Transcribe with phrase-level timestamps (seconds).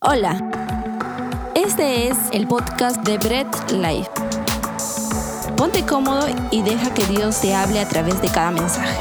[0.00, 0.38] Hola,
[1.56, 4.08] este es el podcast de Bread Life.
[5.56, 8.96] Ponte cómodo y deja que Dios te hable a través de cada mensaje.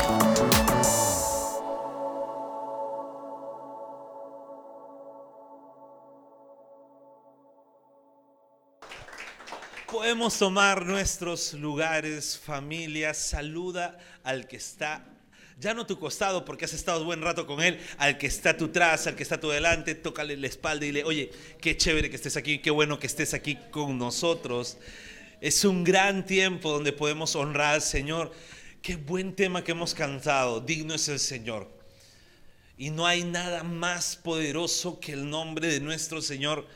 [9.91, 15.16] Podemos tomar nuestros lugares, familia, saluda al que está
[15.59, 18.65] ya no tu costado porque has estado buen rato con él, al que está tu
[18.65, 22.15] atrás, al que está tu delante, tócale la espalda y dile, oye, qué chévere que
[22.15, 24.77] estés aquí, qué bueno que estés aquí con nosotros.
[25.41, 28.31] Es un gran tiempo donde podemos honrar al Señor.
[28.81, 31.69] Qué buen tema que hemos cantado, digno es el Señor.
[32.77, 36.67] Y no hay nada más poderoso que el nombre de nuestro Señor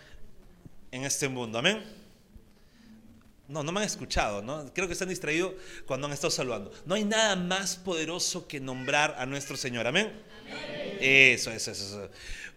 [0.92, 1.60] en este mundo.
[1.60, 2.01] Amén.
[3.52, 4.74] No, no me han escuchado, ¿no?
[4.74, 5.54] Creo que están distraídos
[5.86, 6.72] cuando han estado saludando.
[6.86, 9.86] No hay nada más poderoso que nombrar a nuestro Señor.
[9.86, 10.10] Amén.
[11.02, 12.10] Eso, eso, eso.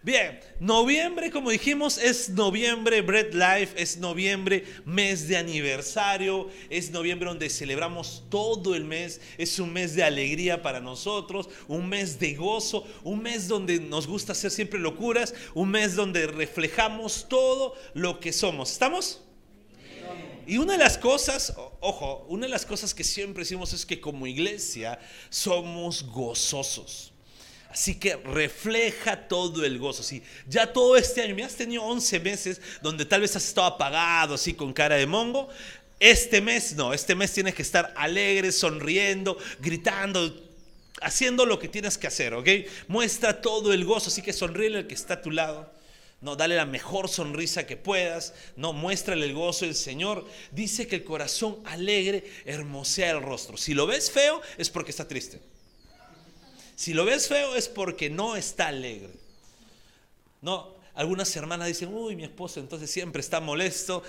[0.05, 7.27] Bien, noviembre, como dijimos, es noviembre, Bread Life, es noviembre, mes de aniversario, es noviembre
[7.27, 12.35] donde celebramos todo el mes, es un mes de alegría para nosotros, un mes de
[12.35, 18.19] gozo, un mes donde nos gusta hacer siempre locuras, un mes donde reflejamos todo lo
[18.19, 18.71] que somos.
[18.71, 19.24] ¿Estamos?
[20.47, 23.99] Y una de las cosas, ojo, una de las cosas que siempre decimos es que
[23.99, 27.11] como iglesia somos gozosos.
[27.69, 30.01] Así que refleja todo el gozo.
[30.01, 33.67] Si ya todo este año, me has tenido 11 meses donde tal vez has estado
[33.67, 35.49] apagado, así con cara de mongo.
[35.99, 40.33] Este mes no, este mes tienes que estar alegre, sonriendo, gritando,
[41.01, 42.47] haciendo lo que tienes que hacer, ¿ok?
[42.87, 45.74] Muestra todo el gozo, así que sonríe al que está a tu lado.
[46.25, 48.33] No, dale la mejor sonrisa que puedas.
[48.55, 50.25] No, muéstrale el gozo del Señor.
[50.49, 53.57] Dice que el corazón alegre hermosea el rostro.
[53.57, 55.39] Si lo ves feo, es porque está triste.
[56.75, 59.11] Si lo ves feo, es porque no está alegre.
[60.41, 64.01] No, algunas hermanas dicen, uy, mi esposo entonces siempre está molesto.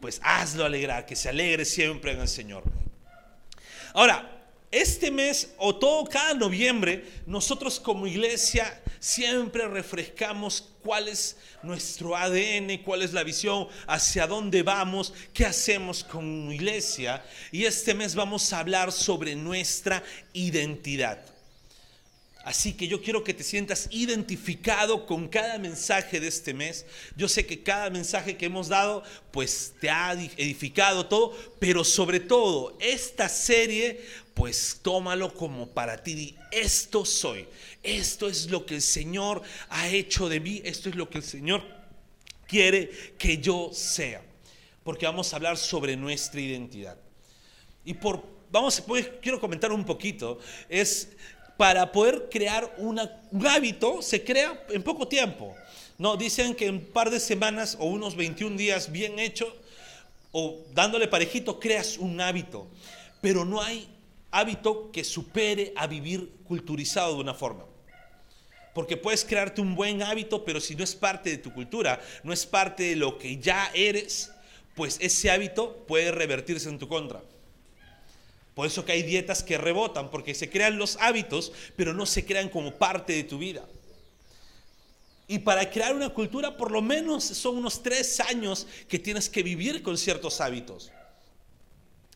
[0.00, 2.64] Pues hazlo alegrar, que se alegre siempre en el Señor.
[3.94, 4.41] Ahora,
[4.72, 12.78] este mes o todo cada noviembre, nosotros como iglesia siempre refrescamos cuál es nuestro ADN,
[12.84, 17.22] cuál es la visión, hacia dónde vamos, qué hacemos como iglesia.
[17.52, 21.22] Y este mes vamos a hablar sobre nuestra identidad.
[22.44, 26.84] Así que yo quiero que te sientas identificado con cada mensaje de este mes.
[27.16, 32.18] Yo sé que cada mensaje que hemos dado pues te ha edificado todo, pero sobre
[32.18, 36.36] todo esta serie pues tómalo como para ti.
[36.50, 37.46] Esto soy.
[37.82, 40.60] Esto es lo que el Señor ha hecho de mí.
[40.64, 41.62] Esto es lo que el Señor
[42.46, 44.22] quiere que yo sea.
[44.84, 46.96] Porque vamos a hablar sobre nuestra identidad.
[47.84, 50.38] Y por vamos pues quiero comentar un poquito
[50.68, 51.08] es
[51.56, 53.00] para poder crear un
[53.46, 55.56] hábito se crea en poco tiempo.
[55.98, 59.56] No, dicen que en un par de semanas o unos 21 días bien hecho
[60.32, 62.66] o dándole parejito creas un hábito.
[63.20, 63.88] Pero no hay
[64.32, 67.64] hábito que supere a vivir culturizado de una forma.
[68.74, 72.32] Porque puedes crearte un buen hábito, pero si no es parte de tu cultura, no
[72.32, 74.32] es parte de lo que ya eres,
[74.74, 77.22] pues ese hábito puede revertirse en tu contra.
[78.54, 82.24] Por eso que hay dietas que rebotan, porque se crean los hábitos, pero no se
[82.24, 83.64] crean como parte de tu vida.
[85.28, 89.42] Y para crear una cultura, por lo menos son unos tres años que tienes que
[89.42, 90.90] vivir con ciertos hábitos.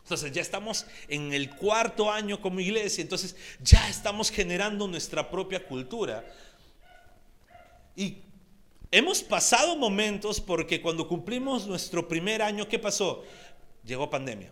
[0.07, 5.67] Entonces ya estamos en el cuarto año como iglesia, entonces ya estamos generando nuestra propia
[5.67, 6.23] cultura.
[7.93, 8.19] Y
[8.89, 13.25] hemos pasado momentos porque cuando cumplimos nuestro primer año, ¿qué pasó?
[13.83, 14.49] Llegó pandemia.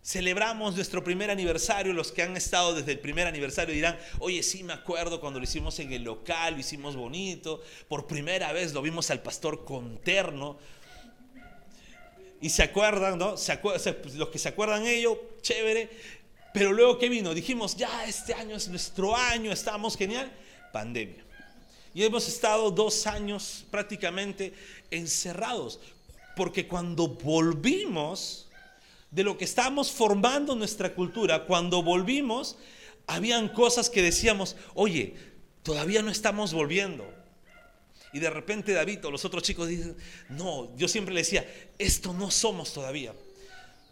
[0.00, 4.62] Celebramos nuestro primer aniversario, los que han estado desde el primer aniversario dirán, oye, sí
[4.62, 8.80] me acuerdo cuando lo hicimos en el local, lo hicimos bonito, por primera vez lo
[8.80, 10.56] vimos al pastor con terno.
[12.40, 13.34] Y se acuerdan, ¿no?
[13.62, 15.90] Pues, los que se acuerdan ellos, chévere.
[16.54, 17.34] Pero luego, ¿qué vino?
[17.34, 20.32] Dijimos, ya este año es nuestro año, estamos genial.
[20.72, 21.24] Pandemia.
[21.94, 24.52] Y hemos estado dos años prácticamente
[24.90, 25.80] encerrados.
[26.36, 28.48] Porque cuando volvimos,
[29.10, 32.56] de lo que estábamos formando nuestra cultura, cuando volvimos,
[33.06, 35.14] habían cosas que decíamos, oye,
[35.62, 37.17] todavía no estamos volviendo.
[38.12, 39.96] Y de repente David o los otros chicos dicen,
[40.30, 41.46] no, yo siempre le decía,
[41.78, 43.14] esto no somos todavía.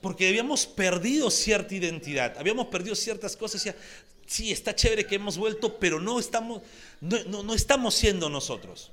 [0.00, 3.64] Porque habíamos perdido cierta identidad, habíamos perdido ciertas cosas.
[3.64, 3.80] Decía,
[4.26, 6.62] sí, está chévere que hemos vuelto, pero no estamos,
[7.00, 8.90] no, no estamos siendo nosotros.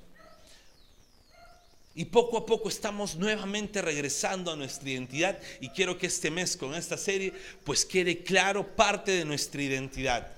[1.95, 6.57] Y poco a poco estamos nuevamente regresando a nuestra identidad y quiero que este mes
[6.57, 7.33] con esta serie
[7.63, 10.31] pues quede claro parte de nuestra identidad.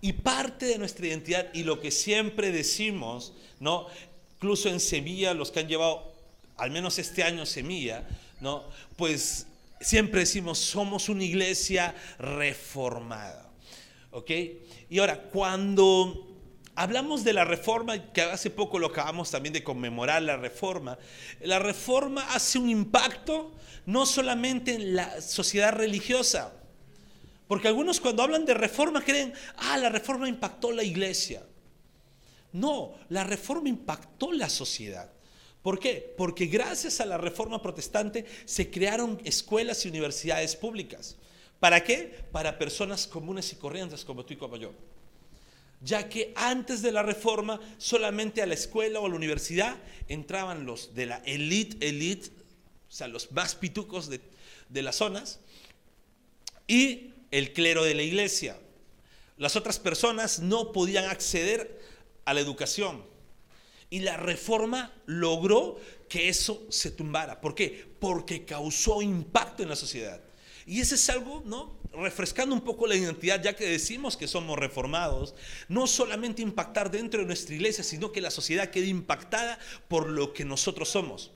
[0.00, 3.86] Y parte de nuestra identidad y lo que siempre decimos, ¿no?
[4.38, 6.12] incluso en Semilla, los que han llevado
[6.56, 8.06] al menos este año Semilla,
[8.40, 8.64] ¿no?
[8.96, 9.48] Pues
[9.80, 13.50] siempre decimos, somos una iglesia reformada.
[14.12, 14.30] ¿Ok?
[14.88, 16.36] Y ahora, cuando
[16.76, 20.98] hablamos de la reforma, que hace poco lo acabamos también de conmemorar la reforma,
[21.40, 23.52] la reforma hace un impacto
[23.86, 26.52] no solamente en la sociedad religiosa,
[27.48, 31.42] porque algunos cuando hablan de reforma creen, ah, la reforma impactó la iglesia.
[32.52, 35.10] No, la reforma impactó la sociedad.
[35.62, 36.14] ¿Por qué?
[36.16, 41.16] Porque gracias a la reforma protestante se crearon escuelas y universidades públicas.
[41.58, 42.24] ¿Para qué?
[42.30, 44.72] Para personas comunes y corrientes como tú y como yo.
[45.80, 50.66] Ya que antes de la reforma solamente a la escuela o a la universidad entraban
[50.66, 52.28] los de la elite, elite,
[52.88, 54.20] o sea, los más pitucos de,
[54.68, 55.40] de las zonas,
[56.66, 58.58] y el clero de la iglesia.
[59.36, 61.80] Las otras personas no podían acceder
[62.24, 63.04] a la educación.
[63.90, 67.40] Y la reforma logró que eso se tumbara.
[67.40, 67.86] ¿Por qué?
[68.00, 70.20] Porque causó impacto en la sociedad.
[70.66, 71.78] Y ese es algo, ¿no?
[71.94, 75.34] Refrescando un poco la identidad, ya que decimos que somos reformados,
[75.68, 79.58] no solamente impactar dentro de nuestra iglesia, sino que la sociedad quede impactada
[79.88, 81.30] por lo que nosotros somos.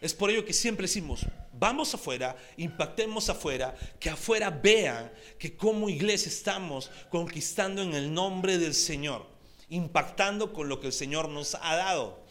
[0.00, 5.88] Es por ello que siempre decimos, vamos afuera, impactemos afuera, que afuera vean que como
[5.88, 9.26] iglesia estamos conquistando en el nombre del Señor,
[9.68, 12.22] impactando con lo que el Señor nos ha dado.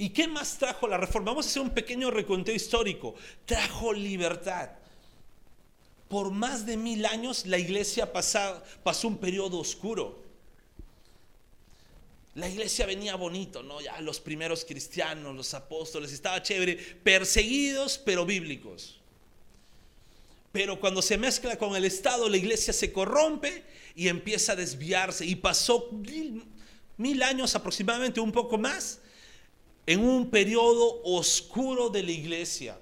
[0.00, 1.32] ¿Y qué más trajo la reforma?
[1.32, 3.14] Vamos a hacer un pequeño reconteo histórico.
[3.44, 4.70] Trajo libertad.
[6.08, 10.29] Por más de mil años la iglesia pasó, pasó un periodo oscuro.
[12.34, 13.80] La iglesia venía bonito, ¿no?
[13.80, 19.00] Ya los primeros cristianos, los apóstoles, estaba chévere, perseguidos pero bíblicos.
[20.52, 25.24] Pero cuando se mezcla con el Estado, la iglesia se corrompe y empieza a desviarse.
[25.26, 25.90] Y pasó
[26.96, 29.00] mil, años aproximadamente, un poco más,
[29.86, 32.78] en un periodo oscuro de la iglesia.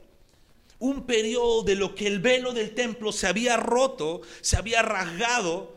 [0.78, 5.74] Un periodo de lo que el velo del templo se había roto, se había rasgado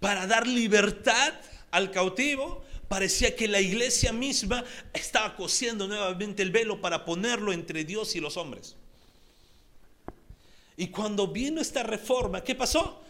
[0.00, 1.34] para dar libertad
[1.70, 2.62] al cautivo
[2.92, 4.62] Parecía que la iglesia misma
[4.92, 8.76] estaba cosiendo nuevamente el velo para ponerlo entre Dios y los hombres.
[10.76, 13.02] Y cuando vino esta reforma, ¿qué pasó?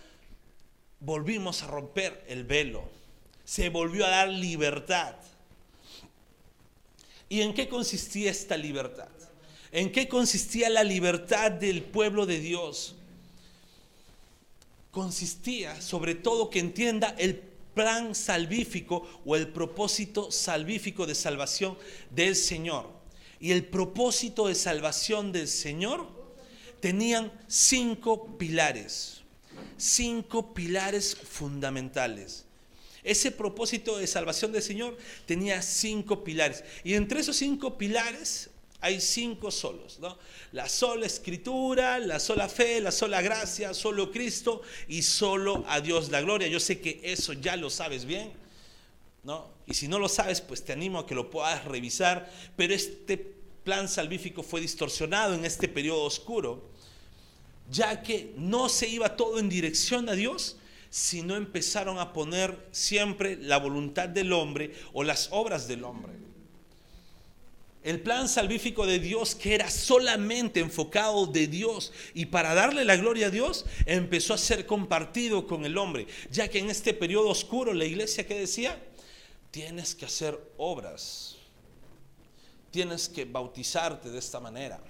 [1.00, 2.88] Volvimos a romper el velo.
[3.44, 5.16] Se volvió a dar libertad.
[7.28, 9.08] ¿Y en qué consistía esta libertad?
[9.72, 12.94] ¿En qué consistía la libertad del pueblo de Dios?
[14.92, 21.76] Consistía sobre todo que entienda el plan salvífico o el propósito salvífico de salvación
[22.10, 22.90] del Señor.
[23.40, 26.06] Y el propósito de salvación del Señor
[26.80, 29.22] tenían cinco pilares,
[29.76, 32.44] cinco pilares fundamentales.
[33.02, 34.96] Ese propósito de salvación del Señor
[35.26, 36.62] tenía cinco pilares.
[36.84, 38.50] Y entre esos cinco pilares
[38.82, 40.18] hay cinco solos, ¿no?
[40.50, 46.10] La sola escritura, la sola fe, la sola gracia, solo Cristo y solo a Dios
[46.10, 46.48] la gloria.
[46.48, 48.32] Yo sé que eso ya lo sabes bien,
[49.22, 49.48] ¿no?
[49.68, 53.16] Y si no lo sabes, pues te animo a que lo puedas revisar, pero este
[53.62, 56.68] plan salvífico fue distorsionado en este periodo oscuro,
[57.70, 60.56] ya que no se iba todo en dirección a Dios,
[60.90, 66.12] sino empezaron a poner siempre la voluntad del hombre o las obras del hombre.
[67.82, 72.96] El plan salvífico de Dios, que era solamente enfocado de Dios y para darle la
[72.96, 77.28] gloria a Dios, empezó a ser compartido con el hombre, ya que en este periodo
[77.28, 78.80] oscuro la iglesia que decía,
[79.50, 81.36] tienes que hacer obras,
[82.70, 84.80] tienes que bautizarte de esta manera,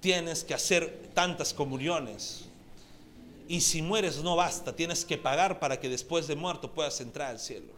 [0.00, 2.44] tienes que hacer tantas comuniones.
[3.48, 7.30] Y si mueres no basta, tienes que pagar para que después de muerto puedas entrar
[7.30, 7.72] al cielo.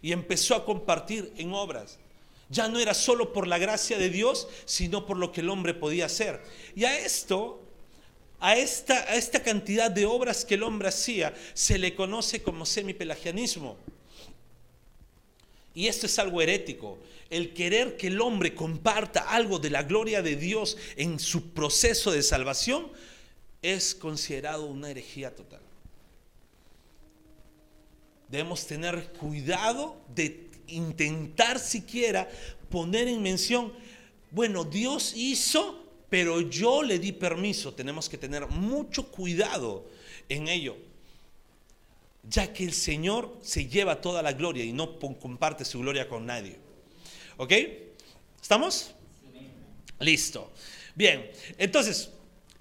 [0.00, 1.98] Y empezó a compartir en obras.
[2.50, 5.74] Ya no era solo por la gracia de Dios, sino por lo que el hombre
[5.74, 6.42] podía hacer.
[6.74, 7.62] Y a esto,
[8.40, 12.66] a esta, a esta cantidad de obras que el hombre hacía, se le conoce como
[12.66, 13.76] semipelagianismo.
[15.74, 16.98] Y esto es algo herético.
[17.30, 22.12] El querer que el hombre comparta algo de la gloria de Dios en su proceso
[22.12, 22.92] de salvación
[23.60, 25.60] es considerado una herejía total.
[28.28, 32.28] Debemos tener cuidado de intentar siquiera
[32.70, 33.72] poner en mención,
[34.30, 37.72] bueno, Dios hizo, pero yo le di permiso.
[37.74, 39.84] Tenemos que tener mucho cuidado
[40.28, 40.76] en ello,
[42.28, 46.26] ya que el Señor se lleva toda la gloria y no comparte su gloria con
[46.26, 46.56] nadie.
[47.36, 47.52] ¿Ok?
[48.40, 48.92] ¿Estamos?
[50.00, 50.50] Listo.
[50.94, 52.10] Bien, entonces,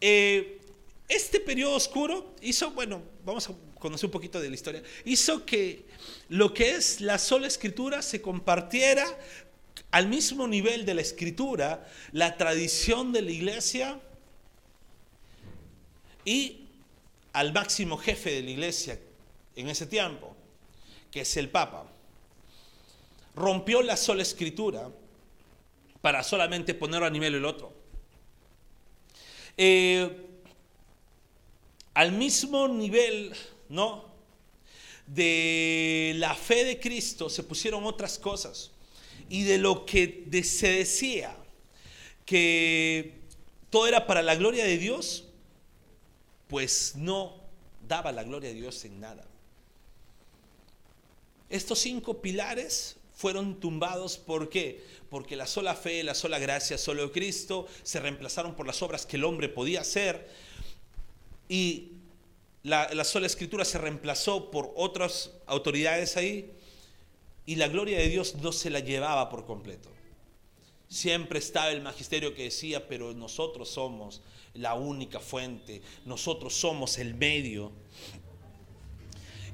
[0.02, 0.60] eh,
[1.08, 5.86] este periodo oscuro hizo, bueno, vamos a conocer un poquito de la historia, hizo que
[6.30, 9.06] lo que es la sola escritura se compartiera
[9.92, 14.00] al mismo nivel de la escritura, la tradición de la iglesia
[16.26, 16.68] y
[17.34, 19.00] al máximo jefe de la iglesia
[19.56, 20.36] en ese tiempo,
[21.12, 21.86] que es el Papa.
[23.36, 24.90] Rompió la sola escritura
[26.02, 27.74] para solamente ponerlo a nivel el otro.
[29.58, 30.33] Eh,
[31.94, 33.34] al mismo nivel,
[33.70, 34.06] ¿no?
[35.08, 38.72] De la fe de Cristo se pusieron otras cosas.
[39.30, 41.36] Y de lo que se decía
[42.26, 43.22] que
[43.70, 45.26] todo era para la gloria de Dios,
[46.48, 47.42] pues no
[47.88, 49.26] daba la gloria de Dios en nada.
[51.50, 54.84] Estos cinco pilares fueron tumbados, ¿por qué?
[55.10, 59.18] Porque la sola fe, la sola gracia, solo Cristo se reemplazaron por las obras que
[59.18, 60.30] el hombre podía hacer
[61.54, 61.92] y
[62.64, 66.52] la, sola escritura se reemplazó por otras autoridades ahí
[67.46, 69.88] y la gloria de Dios no se la llevaba por completo.
[70.88, 74.24] Siempre estaba el magisterio que decía, pero nosotros somos
[74.56, 77.72] la única fuente, nosotros somos el medio.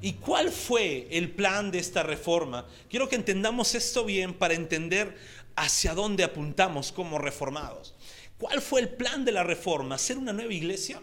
[0.00, 2.66] ¿Y cuál fue el plan de esta reforma?
[2.88, 5.18] Quiero que entendamos esto bien para entender
[5.54, 7.94] hacia dónde apuntamos como reformados.
[8.38, 9.96] ¿Cuál fue el plan de la reforma?
[9.96, 11.02] ¿Hacer una nueva iglesia?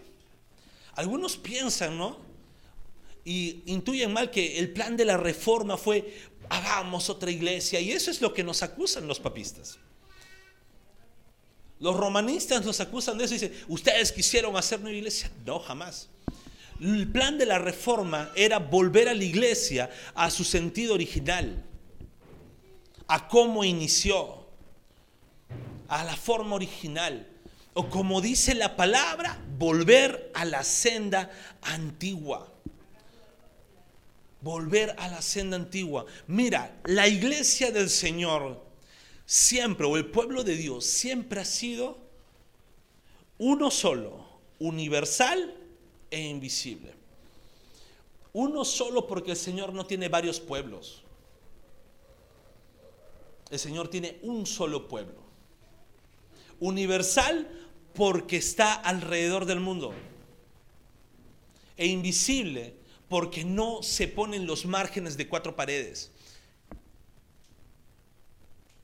[0.97, 2.17] Algunos piensan, ¿no?
[3.23, 6.17] Y intuyen mal que el plan de la reforma fue,
[6.49, 7.79] hagamos otra iglesia.
[7.79, 9.77] Y eso es lo que nos acusan los papistas.
[11.79, 15.29] Los romanistas nos acusan de eso y dicen, ustedes quisieron hacer una iglesia.
[15.45, 16.09] No, jamás.
[16.81, 21.63] El plan de la reforma era volver a la iglesia a su sentido original,
[23.07, 24.47] a cómo inició,
[25.87, 27.36] a la forma original
[27.77, 31.29] o como dice la palabra, volver a la senda
[31.61, 32.51] antigua.
[34.41, 36.07] Volver a la senda antigua.
[36.25, 38.65] Mira, la iglesia del Señor
[39.27, 41.99] siempre, o el pueblo de Dios, siempre ha sido
[43.37, 44.25] uno solo,
[44.57, 45.55] universal
[46.09, 46.95] e invisible.
[48.33, 51.03] Uno solo porque el Señor no tiene varios pueblos.
[53.51, 55.27] El Señor tiene un solo pueblo.
[56.59, 57.65] Universal
[57.97, 59.91] porque está alrededor del mundo.
[61.75, 62.75] E invisible
[63.09, 66.11] porque no se pone en los márgenes de cuatro paredes.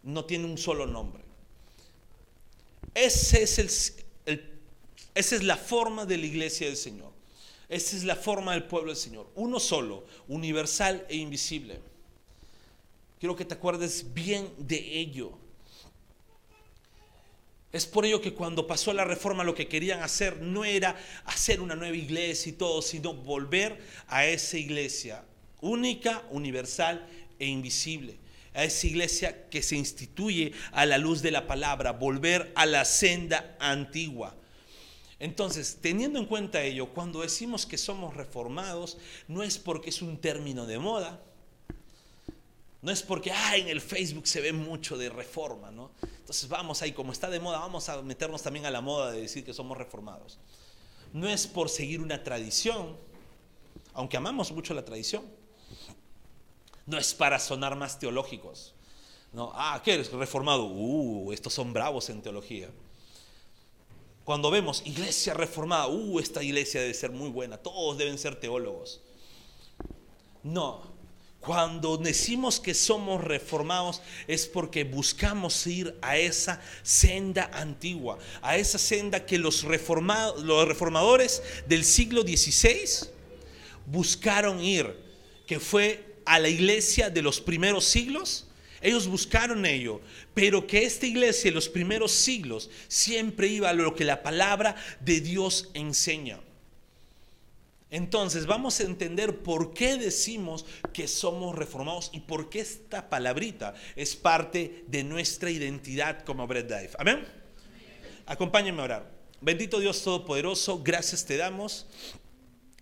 [0.01, 1.23] No tiene un solo nombre.
[2.95, 3.59] Ese es
[4.25, 4.51] el,
[5.13, 7.11] esa es la forma de la iglesia del Señor.
[7.69, 9.29] Esa es la forma del pueblo del Señor.
[9.35, 11.79] Uno solo, universal e invisible.
[13.19, 15.42] Quiero que te acuerdes bien de ello.
[17.73, 21.59] Es por ello que cuando pasó la reforma lo que querían hacer no era hacer
[21.59, 25.25] una nueva iglesia y todo, sino volver a esa iglesia
[25.59, 27.07] única, universal
[27.39, 28.19] e invisible.
[28.53, 32.85] A esa iglesia que se instituye a la luz de la palabra, volver a la
[32.85, 34.35] senda antigua.
[35.17, 40.17] Entonces, teniendo en cuenta ello, cuando decimos que somos reformados, no es porque es un
[40.17, 41.23] término de moda,
[42.83, 45.91] no es porque, ah, en el Facebook se ve mucho de reforma, ¿no?
[46.01, 49.21] Entonces vamos ahí, como está de moda, vamos a meternos también a la moda de
[49.21, 50.37] decir que somos reformados.
[51.13, 52.97] No es por seguir una tradición,
[53.93, 55.23] aunque amamos mucho la tradición.
[56.85, 58.75] No es para sonar más teológicos.
[59.31, 60.65] No, ah, ¿qué eres reformado?
[60.65, 62.69] Uh, estos son bravos en teología.
[64.25, 68.99] Cuando vemos iglesia reformada, uh, esta iglesia debe ser muy buena, todos deben ser teólogos.
[70.43, 70.92] No,
[71.43, 78.77] cuando decimos que somos reformados es porque buscamos ir a esa senda antigua, a esa
[78.77, 83.09] senda que los, los reformadores del siglo XVI
[83.85, 84.95] buscaron ir,
[85.45, 88.47] que fue a la iglesia de los primeros siglos.
[88.81, 89.99] Ellos buscaron ello,
[90.33, 94.75] pero que esta iglesia de los primeros siglos siempre iba a lo que la palabra
[95.01, 96.39] de Dios enseña.
[97.93, 103.75] Entonces vamos a entender por qué decimos que somos reformados y por qué esta palabrita
[103.95, 106.95] es parte de nuestra identidad como Bread Life.
[106.97, 107.23] Amén.
[108.25, 109.11] Acompáñenme a orar.
[109.41, 111.85] Bendito Dios Todopoderoso, gracias te damos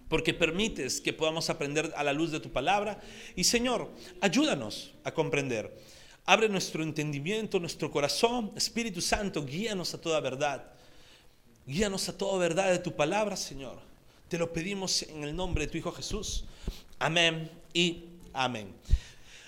[0.08, 3.02] porque permites que podamos aprender a la luz de tu palabra.
[3.36, 3.92] Y Señor,
[4.22, 5.78] ayúdanos a comprender.
[6.24, 8.54] Abre nuestro entendimiento, nuestro corazón.
[8.56, 10.72] Espíritu Santo, guíanos a toda verdad.
[11.66, 13.91] Guíanos a toda verdad de tu palabra, Señor.
[14.32, 16.46] Te lo pedimos en el nombre de tu Hijo Jesús.
[16.98, 18.74] Amén y amén.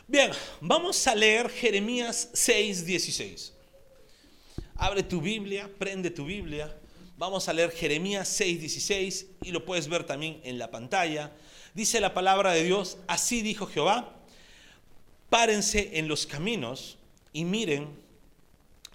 [0.06, 3.54] Bien, vamos a leer Jeremías 6, 16.
[4.75, 6.75] Abre tu Biblia, prende tu Biblia
[7.16, 11.32] Vamos a leer Jeremías 6:16 y lo puedes ver también en la pantalla.
[11.74, 14.13] Dice la palabra de Dios, así dijo Jehová,
[15.30, 16.98] párense en los caminos
[17.32, 17.88] y miren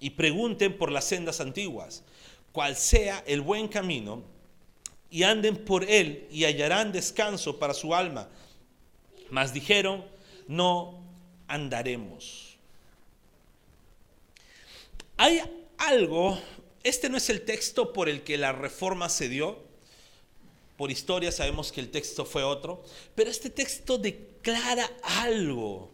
[0.00, 2.02] y pregunten por las sendas antiguas,
[2.52, 4.22] cuál sea el buen camino,
[5.10, 8.28] y anden por él y hallarán descanso para su alma.
[9.30, 10.04] Mas dijeron,
[10.46, 11.02] no
[11.46, 12.56] andaremos.
[15.16, 15.42] Hay
[15.78, 16.38] algo,
[16.82, 19.58] este no es el texto por el que la reforma se dio,
[20.76, 22.84] por historia sabemos que el texto fue otro,
[23.16, 25.90] pero este texto declara algo,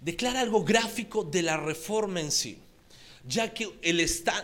[0.00, 2.58] declara algo gráfico de la reforma en sí,
[3.26, 4.00] ya que el,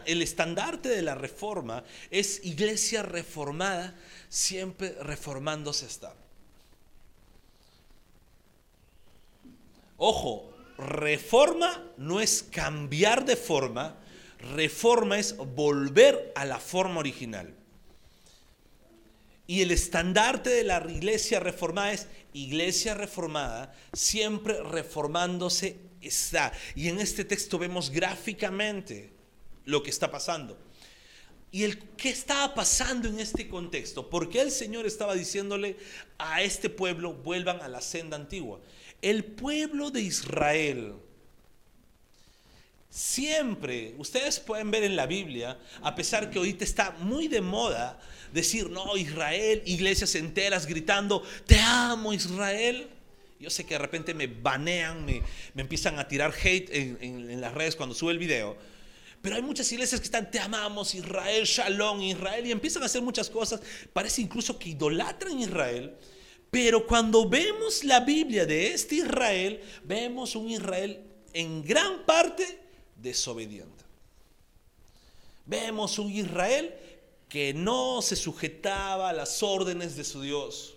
[0.07, 3.95] el estandarte de la reforma es iglesia reformada,
[4.29, 6.15] siempre reformándose está.
[9.97, 13.97] Ojo, reforma no es cambiar de forma,
[14.55, 17.55] reforma es volver a la forma original.
[19.47, 26.53] Y el estandarte de la iglesia reformada es iglesia reformada, siempre reformándose está.
[26.75, 29.11] Y en este texto vemos gráficamente
[29.65, 30.59] lo que está pasando.
[31.53, 34.11] ¿Y el qué estaba pasando en este contexto?
[34.11, 35.77] ¿Por qué el Señor estaba diciéndole
[36.19, 38.61] a este pueblo vuelvan a la senda antigua?
[39.01, 40.95] El pueblo de Israel
[42.97, 48.01] siempre, ustedes pueden ver en la Biblia, a pesar que ahorita está muy de moda
[48.33, 52.89] decir, no, Israel, iglesias enteras gritando, te amo Israel.
[53.39, 55.23] Yo sé que de repente me banean, me,
[55.57, 58.57] empiezan a tirar hate en, en las redes cuando sube el video.
[59.27, 63.03] Pero hay muchas iglesias que están, te amamos Israel, shalom Israel, y empiezan a hacer
[63.03, 63.61] muchas cosas.
[63.93, 65.97] Parece incluso que idolatran Israel.
[66.51, 71.03] Pero cuando vemos la Biblia de este Israel, vemos un Israel
[71.33, 72.61] en gran parte
[72.95, 73.85] desobediente.
[75.45, 76.75] Vemos un Israel
[77.29, 80.76] que no se sujetaba a las órdenes de su Dios.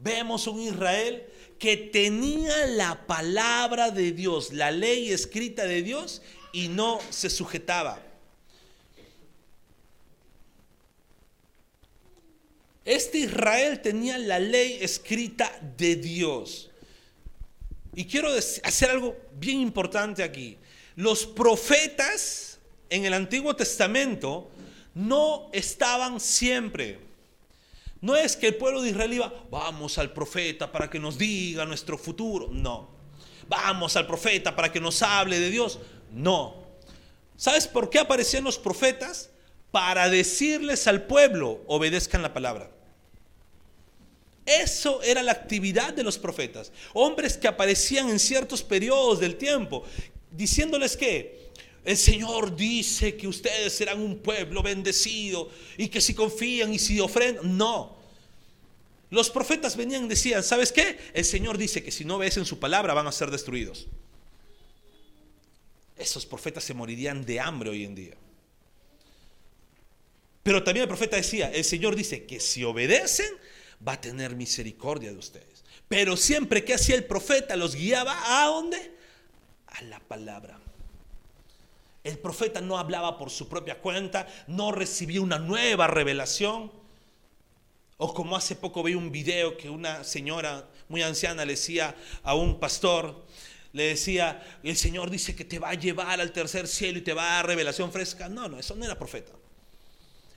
[0.00, 1.26] Vemos un Israel
[1.58, 8.02] que tenía la palabra de Dios, la ley escrita de Dios y no se sujetaba.
[12.84, 16.70] Este Israel tenía la ley escrita de Dios.
[17.94, 20.56] Y quiero hacer algo bien importante aquí.
[20.96, 22.58] Los profetas
[22.88, 24.50] en el Antiguo Testamento
[24.94, 27.09] no estaban siempre.
[28.00, 31.66] No es que el pueblo de Israel iba, vamos al profeta para que nos diga
[31.66, 32.48] nuestro futuro.
[32.50, 32.88] No.
[33.48, 35.78] Vamos al profeta para que nos hable de Dios.
[36.12, 36.54] No.
[37.36, 39.30] ¿Sabes por qué aparecían los profetas?
[39.70, 42.70] Para decirles al pueblo, obedezcan la palabra.
[44.46, 46.72] Eso era la actividad de los profetas.
[46.92, 49.84] Hombres que aparecían en ciertos periodos del tiempo,
[50.30, 51.49] diciéndoles que
[51.84, 57.00] el Señor dice que ustedes serán un pueblo bendecido y que si confían y si
[57.00, 57.98] ofrendan, no.
[59.08, 60.98] Los profetas venían y decían, ¿sabes qué?
[61.14, 63.88] El Señor dice que si no ves en su palabra van a ser destruidos.
[65.96, 68.14] Esos profetas se morirían de hambre hoy en día.
[70.42, 73.30] Pero también el profeta decía, el Señor dice que si obedecen,
[73.86, 75.64] va a tener misericordia de ustedes.
[75.88, 78.96] Pero siempre que hacía el profeta los guiaba a dónde?
[79.66, 80.59] A la palabra.
[82.02, 86.72] El profeta no hablaba por su propia cuenta, no recibía una nueva revelación.
[87.98, 92.34] O como hace poco vi un video que una señora muy anciana le decía a
[92.34, 93.26] un pastor,
[93.72, 97.12] le decía, el Señor dice que te va a llevar al tercer cielo y te
[97.12, 98.28] va a dar revelación fresca.
[98.28, 99.32] No, no, eso no era profeta.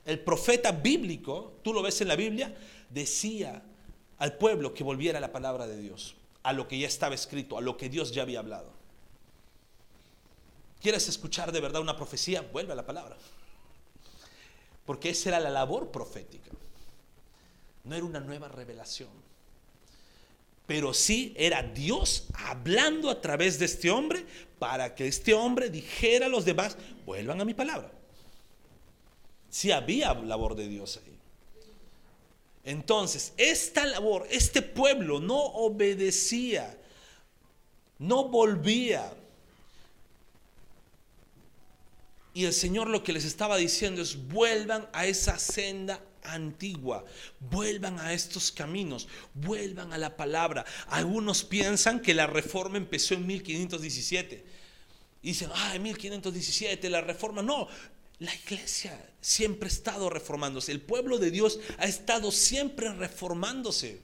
[0.04, 2.54] El profeta bíblico, tú lo ves en la Biblia,
[2.90, 3.62] decía
[4.18, 7.56] al pueblo que volviera a la palabra de Dios, a lo que ya estaba escrito,
[7.56, 8.83] a lo que Dios ya había hablado.
[10.84, 12.42] ¿Quieres escuchar de verdad una profecía?
[12.42, 13.16] Vuelve a la palabra.
[14.84, 16.50] Porque esa era la labor profética.
[17.84, 19.08] No era una nueva revelación.
[20.66, 24.26] Pero sí era Dios hablando a través de este hombre
[24.58, 27.90] para que este hombre dijera a los demás, vuelvan a mi palabra.
[29.48, 31.18] Si había labor de Dios ahí.
[32.62, 36.78] Entonces, esta labor, este pueblo no obedecía,
[37.98, 39.23] no volvía.
[42.34, 47.04] Y el Señor lo que les estaba diciendo es, vuelvan a esa senda antigua,
[47.38, 50.64] vuelvan a estos caminos, vuelvan a la palabra.
[50.88, 54.44] Algunos piensan que la reforma empezó en 1517.
[55.22, 57.40] Y dicen, ah, en 1517 la reforma.
[57.40, 57.68] No,
[58.18, 60.72] la iglesia siempre ha estado reformándose.
[60.72, 64.00] El pueblo de Dios ha estado siempre reformándose.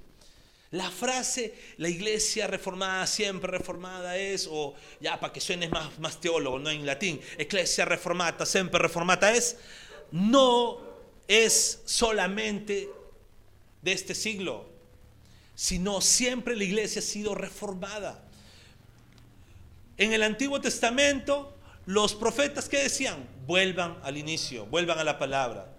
[0.72, 6.20] La frase, la iglesia reformada, siempre reformada es, o ya para que suene más, más
[6.20, 9.56] teólogo, no en latín, iglesia reformata, siempre reformata es,
[10.12, 10.80] no
[11.26, 12.88] es solamente
[13.82, 14.70] de este siglo,
[15.56, 18.24] sino siempre la iglesia ha sido reformada.
[19.96, 21.56] En el Antiguo Testamento,
[21.86, 25.74] los profetas que decían, vuelvan al inicio, vuelvan a la palabra.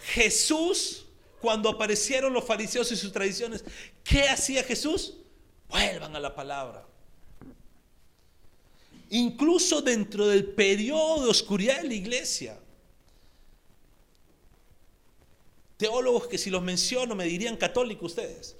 [0.00, 1.05] Jesús
[1.40, 3.64] cuando aparecieron los fariseos y sus tradiciones,
[4.02, 5.14] ¿qué hacía Jesús?
[5.68, 6.86] Vuelvan a la palabra.
[9.10, 12.58] Incluso dentro del periodo de oscuridad de la iglesia.
[15.76, 18.56] Teólogos que si los menciono me dirían católicos ustedes.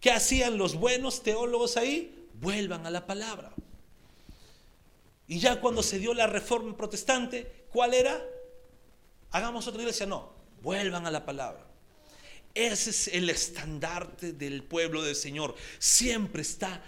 [0.00, 2.28] ¿Qué hacían los buenos teólogos ahí?
[2.34, 3.52] Vuelvan a la palabra.
[5.26, 8.22] Y ya cuando se dio la reforma protestante, ¿cuál era?
[9.30, 10.06] Hagamos otra iglesia.
[10.06, 10.33] No,
[10.64, 11.64] vuelvan a la palabra.
[12.54, 15.54] Ese es el estandarte del pueblo del Señor.
[15.78, 16.82] Siempre está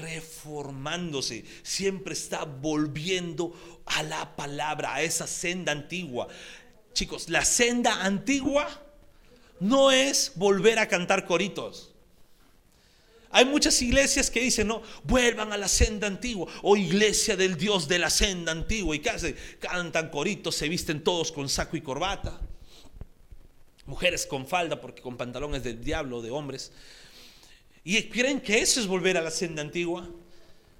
[0.00, 6.28] reformándose, siempre está volviendo a la palabra, a esa senda antigua.
[6.94, 8.66] Chicos, la senda antigua
[9.60, 11.92] no es volver a cantar coritos.
[13.30, 17.86] Hay muchas iglesias que dicen, no, vuelvan a la senda antigua, o iglesia del Dios
[17.86, 22.40] de la senda antigua, y que cantan coritos, se visten todos con saco y corbata
[23.88, 26.70] mujeres con falda porque con pantalones del diablo, de hombres.
[27.82, 30.08] ¿Y creen que eso es volver a la senda antigua?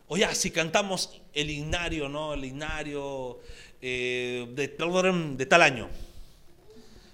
[0.07, 2.35] O ya, si cantamos el himnario, ¿no?
[2.35, 3.41] El himnario
[3.81, 5.89] eh, de, de tal año.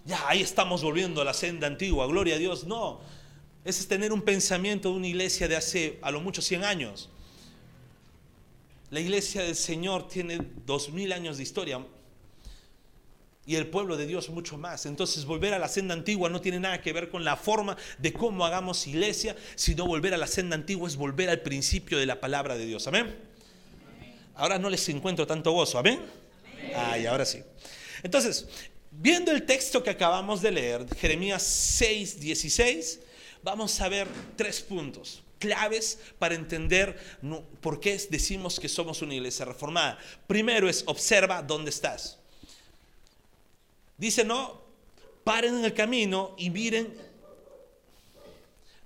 [0.04, 2.64] Ya, ahí estamos volviendo a la senda antigua, gloria a Dios.
[2.64, 3.00] No,
[3.64, 7.08] ese es tener un pensamiento de una iglesia de hace a lo mucho 100 años.
[8.90, 11.84] La iglesia del Señor tiene dos mil años de historia,
[13.46, 14.86] y el pueblo de Dios mucho más.
[14.86, 18.12] Entonces volver a la senda antigua no tiene nada que ver con la forma de
[18.12, 22.20] cómo hagamos iglesia, sino volver a la senda antigua es volver al principio de la
[22.20, 22.86] palabra de Dios.
[22.86, 23.14] Amén.
[24.34, 25.78] Ahora no les encuentro tanto gozo.
[25.78, 26.00] Amén.
[26.74, 27.42] Ay, ahora sí.
[28.02, 28.46] Entonces,
[28.90, 33.00] viendo el texto que acabamos de leer, Jeremías 6, 16,
[33.42, 36.98] vamos a ver tres puntos claves para entender
[37.60, 39.98] por qué decimos que somos una iglesia reformada.
[40.26, 42.18] Primero es observa dónde estás.
[43.96, 44.60] Dice, no,
[45.22, 46.94] paren en el camino y miren.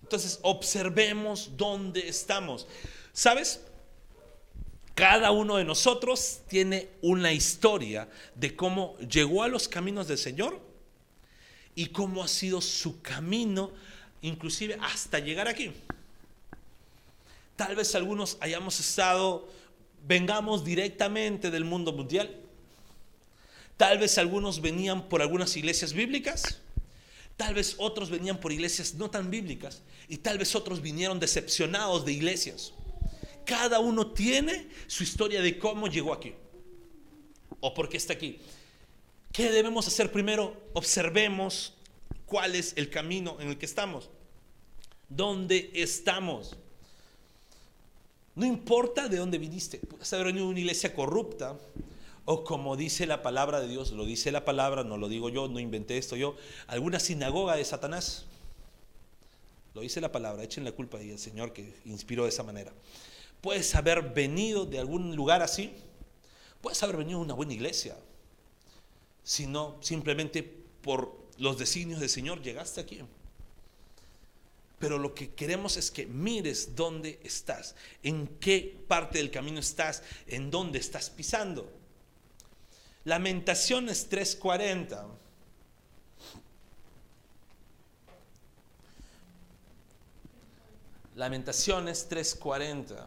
[0.03, 2.66] Entonces, observemos dónde estamos.
[3.12, 3.61] ¿Sabes?
[4.94, 10.61] Cada uno de nosotros tiene una historia de cómo llegó a los caminos del Señor
[11.75, 13.71] y cómo ha sido su camino,
[14.23, 15.73] inclusive hasta llegar aquí.
[17.55, 19.49] Tal vez algunos hayamos estado,
[20.07, 22.47] vengamos directamente del mundo mundial
[23.79, 26.59] Tal vez algunos venían por algunas iglesias bíblicas,
[27.37, 32.05] tal vez otros venían por iglesias no tan bíblicas y tal vez otros vinieron decepcionados
[32.05, 32.73] de iglesias.
[33.47, 36.35] Cada uno tiene su historia de cómo llegó aquí
[37.61, 38.41] o por qué está aquí.
[39.33, 40.57] ¿Qué debemos hacer primero?
[40.73, 41.75] Observemos
[42.27, 44.11] cuál es el camino en el que estamos.
[45.09, 46.57] ¿Dónde estamos?
[48.35, 49.79] No importa de dónde viniste.
[49.79, 51.57] Puedes haber venido de una iglesia corrupta,
[52.31, 55.49] o como dice la palabra de Dios, lo dice la palabra, no lo digo yo,
[55.49, 56.37] no inventé esto yo,
[56.67, 58.27] alguna sinagoga de Satanás.
[59.73, 62.71] Lo dice la palabra, echen la culpa y el Señor que inspiró de esa manera.
[63.41, 65.73] Puedes haber venido de algún lugar así,
[66.61, 67.97] puedes haber venido de una buena iglesia,
[69.23, 70.43] sino simplemente
[70.83, 73.01] por los designios del Señor llegaste aquí.
[74.79, 80.03] Pero lo que queremos es que mires dónde estás, en qué parte del camino estás,
[80.27, 81.78] en dónde estás pisando.
[83.04, 85.06] Lamentaciones 3:40.
[91.14, 93.06] Lamentaciones 3:40.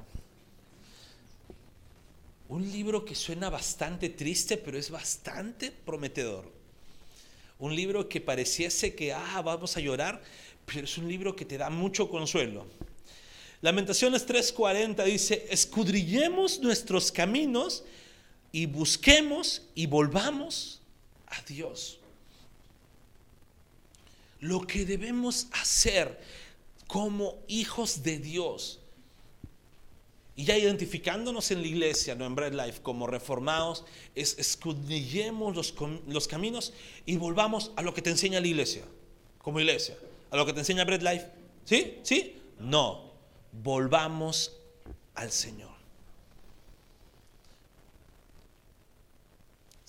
[2.49, 6.51] Un libro que suena bastante triste, pero es bastante prometedor.
[7.59, 10.21] Un libro que pareciese que, ah, vamos a llorar,
[10.65, 12.65] pero es un libro que te da mucho consuelo.
[13.61, 17.83] Lamentaciones 3:40 dice, escudrillemos nuestros caminos
[18.51, 20.81] y busquemos y volvamos
[21.27, 21.99] a Dios.
[24.39, 26.19] Lo que debemos hacer
[26.87, 28.79] como hijos de Dios,
[30.35, 33.85] y ya identificándonos en la iglesia, no en Bread Life, como reformados,
[34.15, 35.73] es escudillemos los,
[36.07, 36.73] los caminos
[37.05, 38.83] y volvamos a lo que te enseña la iglesia,
[39.37, 39.97] como iglesia,
[40.31, 41.27] a lo que te enseña Bread Life.
[41.65, 41.99] ¿Sí?
[42.03, 42.41] ¿Sí?
[42.59, 43.11] No,
[43.51, 44.57] volvamos
[45.15, 45.70] al Señor.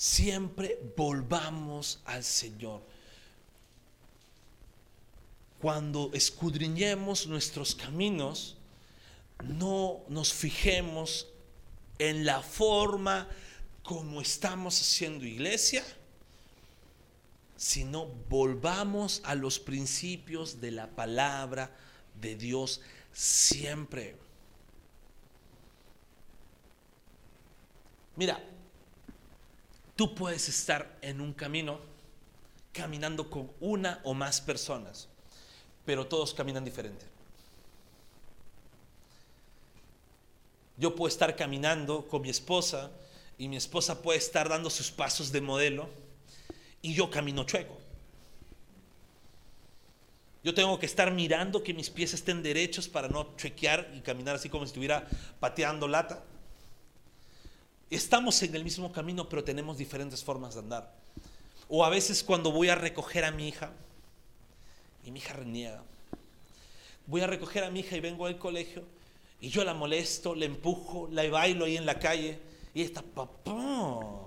[0.02, 2.82] Siempre volvamos al Señor.
[5.60, 8.56] cuando escudriñemos nuestros caminos,
[9.44, 11.28] no nos fijemos
[12.00, 13.28] en la forma
[13.84, 15.84] como estamos haciendo iglesia,
[17.56, 21.70] sino volvamos a los principios de la palabra
[22.20, 22.80] de Dios
[23.12, 24.16] siempre.
[28.16, 28.42] Mira,
[29.96, 31.80] tú puedes estar en un camino
[32.72, 35.08] caminando con una o más personas,
[35.84, 37.04] pero todos caminan diferente.
[40.76, 42.90] Yo puedo estar caminando con mi esposa
[43.38, 45.88] y mi esposa puede estar dando sus pasos de modelo
[46.80, 47.78] y yo camino chueco.
[50.42, 54.34] Yo tengo que estar mirando que mis pies estén derechos para no chequear y caminar
[54.34, 55.06] así como si estuviera
[55.38, 56.24] pateando lata.
[57.92, 60.94] Estamos en el mismo camino, pero tenemos diferentes formas de andar.
[61.68, 63.70] O a veces cuando voy a recoger a mi hija,
[65.04, 65.82] y mi hija reniega,
[67.06, 68.82] voy a recoger a mi hija y vengo al colegio,
[69.42, 72.40] y yo la molesto, la empujo, la bailo ahí en la calle,
[72.72, 74.26] y está, papá.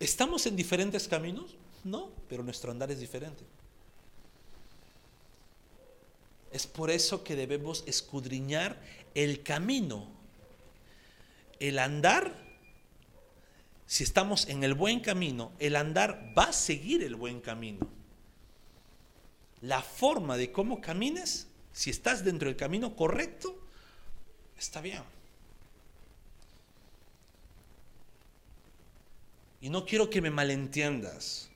[0.00, 1.54] ¿Estamos en diferentes caminos?
[1.84, 3.44] No, pero nuestro andar es diferente.
[6.50, 8.76] Es por eso que debemos escudriñar
[9.14, 10.18] el camino.
[11.60, 12.34] El andar,
[13.86, 17.86] si estamos en el buen camino, el andar va a seguir el buen camino.
[19.60, 23.56] La forma de cómo camines, si estás dentro del camino correcto,
[24.58, 25.02] está bien.
[29.60, 31.50] Y no quiero que me malentiendas.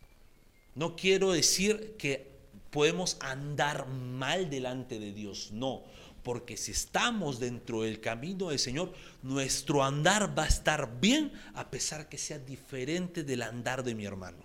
[0.74, 2.30] No quiero decir que
[2.70, 5.84] podemos andar mal delante de Dios, no,
[6.24, 11.70] porque si estamos dentro del camino del Señor, nuestro andar va a estar bien a
[11.70, 14.38] pesar que sea diferente del andar de mi hermano.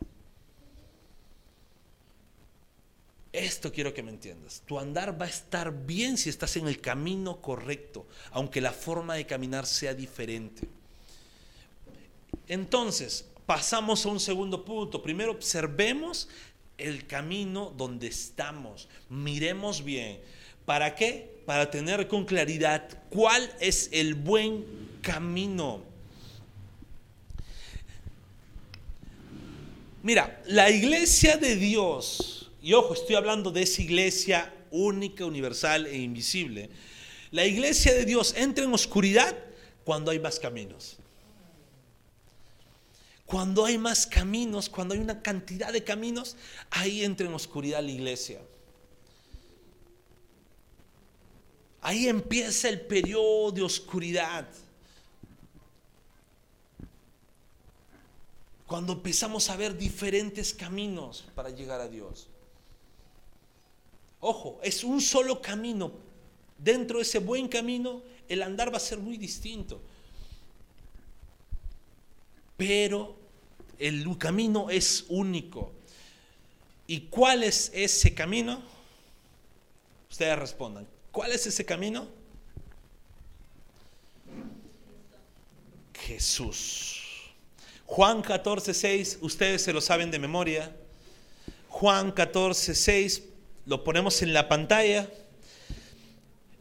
[3.32, 4.62] Esto quiero que me entiendas.
[4.66, 9.16] Tu andar va a estar bien si estás en el camino correcto, aunque la forma
[9.16, 10.68] de caminar sea diferente.
[12.48, 15.02] Entonces, pasamos a un segundo punto.
[15.02, 16.28] Primero observemos
[16.78, 18.90] el camino donde estamos.
[19.10, 20.20] Miremos bien.
[20.70, 21.42] ¿Para qué?
[21.48, 24.64] Para tener con claridad cuál es el buen
[25.02, 25.82] camino.
[30.04, 35.98] Mira, la iglesia de Dios, y ojo, estoy hablando de esa iglesia única, universal e
[35.98, 36.70] invisible.
[37.32, 39.36] La iglesia de Dios entra en oscuridad
[39.84, 40.98] cuando hay más caminos.
[43.26, 46.38] Cuando hay más caminos, cuando hay una cantidad de caminos,
[46.70, 48.40] ahí entra en oscuridad la iglesia.
[51.82, 54.48] Ahí empieza el periodo de oscuridad.
[58.68, 62.28] Cuando empezamos a ver diferentes caminos para llegar a Dios.
[64.20, 65.92] Ojo, es un solo camino.
[66.58, 69.82] Dentro de ese buen camino, el andar va a ser muy distinto.
[72.58, 73.16] Pero
[73.80, 75.72] el camino es único.
[76.86, 78.62] ¿Y cuál es ese camino?
[80.12, 80.99] Ustedes respondan.
[81.12, 82.08] ¿Cuál es ese camino?
[85.94, 87.04] Jesús.
[87.86, 90.76] Juan 14, 6, ustedes se lo saben de memoria.
[91.68, 93.24] Juan 14, 6,
[93.66, 95.10] lo ponemos en la pantalla.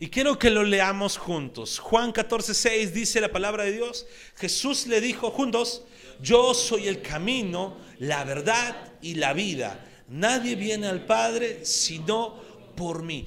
[0.00, 1.78] Y quiero que lo leamos juntos.
[1.78, 4.06] Juan 14, 6 dice la palabra de Dios.
[4.36, 5.82] Jesús le dijo juntos,
[6.20, 9.84] yo soy el camino, la verdad y la vida.
[10.08, 12.40] Nadie viene al Padre sino
[12.76, 13.26] por mí.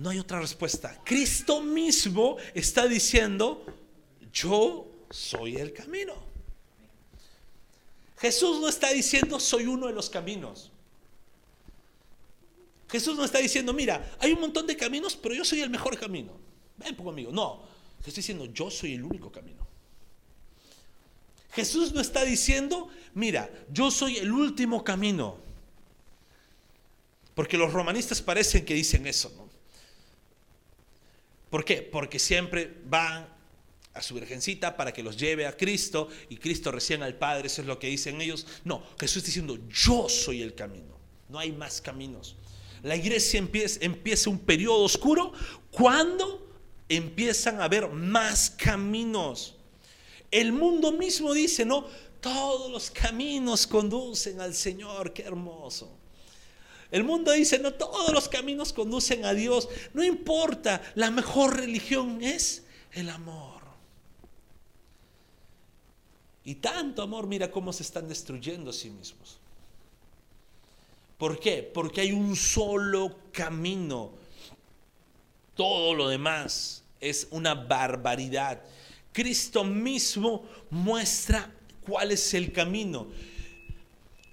[0.00, 0.98] No hay otra respuesta.
[1.04, 3.66] Cristo mismo está diciendo,
[4.32, 6.14] yo soy el camino.
[8.16, 10.72] Jesús no está diciendo, soy uno de los caminos.
[12.88, 15.98] Jesús no está diciendo, mira, hay un montón de caminos, pero yo soy el mejor
[15.98, 16.32] camino.
[16.78, 17.30] Ven conmigo.
[17.30, 17.62] No,
[17.98, 19.66] Jesús está diciendo, yo soy el único camino.
[21.52, 25.36] Jesús no está diciendo, mira, yo soy el último camino.
[27.34, 29.49] Porque los romanistas parecen que dicen eso, ¿no?
[31.50, 31.82] ¿Por qué?
[31.82, 33.28] Porque siempre van
[33.92, 37.60] a su virgencita para que los lleve a Cristo y Cristo recién al Padre, eso
[37.60, 38.46] es lo que dicen ellos.
[38.64, 40.96] No, Jesús diciendo, yo soy el camino,
[41.28, 42.36] no hay más caminos.
[42.82, 45.32] La iglesia empieza, empieza un periodo oscuro
[45.70, 46.48] cuando
[46.88, 49.56] empiezan a haber más caminos.
[50.30, 51.86] El mundo mismo dice, no,
[52.20, 55.99] todos los caminos conducen al Señor, qué hermoso.
[56.90, 59.68] El mundo dice, no, todos los caminos conducen a Dios.
[59.94, 63.60] No importa, la mejor religión es el amor.
[66.44, 69.38] Y tanto amor, mira cómo se están destruyendo a sí mismos.
[71.16, 71.62] ¿Por qué?
[71.62, 74.12] Porque hay un solo camino.
[75.54, 78.62] Todo lo demás es una barbaridad.
[79.12, 83.08] Cristo mismo muestra cuál es el camino.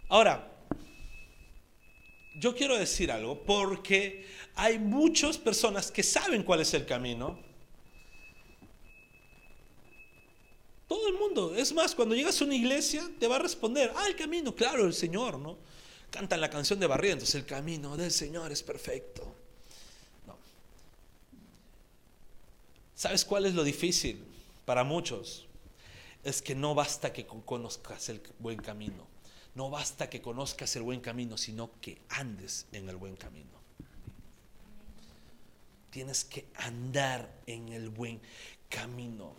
[0.08, 0.57] Ahora,
[2.40, 7.40] yo quiero decir algo porque hay muchas personas que saben cuál es el camino.
[10.88, 11.56] Todo el mundo.
[11.56, 14.86] Es más, cuando llegas a una iglesia te va a responder, ah, el camino, claro,
[14.86, 15.58] el Señor, ¿no?
[16.12, 19.24] Cantan la canción de Barrientos, el camino del Señor es perfecto.
[20.26, 20.38] No.
[22.96, 24.24] ¿Sabes cuál es lo difícil
[24.66, 25.48] para muchos?
[26.24, 29.17] Es que no basta que conozcas el buen camino.
[29.58, 33.50] No basta que conozcas el buen camino, sino que andes en el buen camino.
[35.90, 38.22] Tienes que andar en el buen
[38.70, 39.34] camino.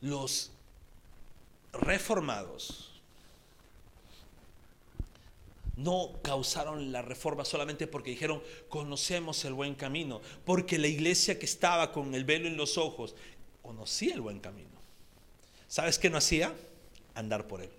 [0.00, 0.50] Los
[1.74, 3.02] reformados
[5.76, 11.44] no causaron la reforma solamente porque dijeron, conocemos el buen camino, porque la iglesia que
[11.44, 13.14] estaba con el velo en los ojos
[13.60, 14.75] conocía el buen camino.
[15.68, 16.54] ¿Sabes qué no hacía?
[17.14, 17.70] Andar por él.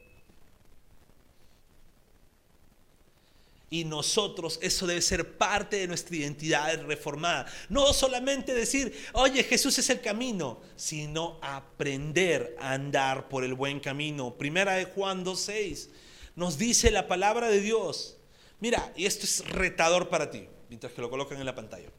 [3.69, 7.45] Y nosotros, eso debe ser parte de nuestra identidad reformada.
[7.67, 13.81] No solamente decir, oye, Jesús es el camino, sino aprender a andar por el buen
[13.81, 14.35] camino.
[14.37, 15.89] Primera de Juan 2.6
[16.37, 18.15] nos dice la palabra de Dios.
[18.61, 21.89] Mira, y esto es retador para ti, mientras que lo colocan en la pantalla.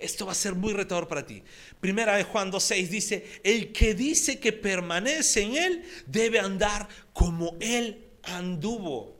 [0.00, 1.42] Esto va a ser muy retador para ti.
[1.78, 7.56] Primera de Juan 2.6 dice, el que dice que permanece en él debe andar como
[7.60, 9.19] él anduvo.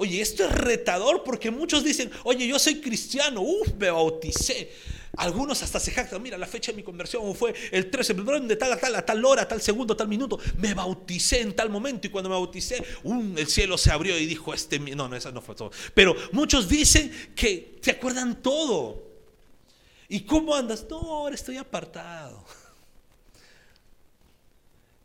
[0.00, 4.72] Oye, esto es retador porque muchos dicen, oye, yo soy cristiano, uff, me bauticé.
[5.18, 8.72] Algunos hasta se jactan, mira, la fecha de mi conversión fue el 13, de tal
[8.72, 10.38] a tal, a tal hora, tal segundo, tal minuto.
[10.56, 14.54] Me bauticé en tal momento y cuando me bauticé, el cielo se abrió y dijo,
[14.54, 15.70] este, no, no, eso no fue todo.
[15.92, 19.06] Pero muchos dicen que se acuerdan todo.
[20.08, 20.86] ¿Y cómo andas?
[20.88, 22.42] No, ahora estoy apartado.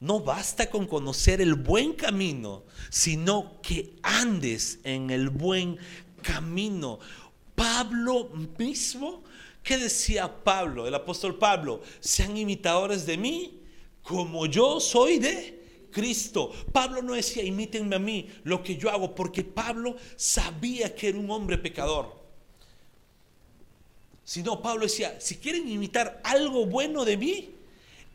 [0.05, 5.77] No basta con conocer el buen camino, sino que andes en el buen
[6.21, 6.99] camino.
[7.55, 9.23] Pablo mismo
[9.65, 11.81] ¿Qué decía Pablo, el apóstol Pablo?
[11.99, 13.61] Sean imitadores de mí
[14.03, 16.51] como yo soy de Cristo.
[16.71, 21.17] Pablo no decía, imítenme a mí lo que yo hago, porque Pablo sabía que era
[21.17, 22.15] un hombre pecador.
[24.23, 27.49] Sino Pablo decía, si quieren imitar algo bueno de mí,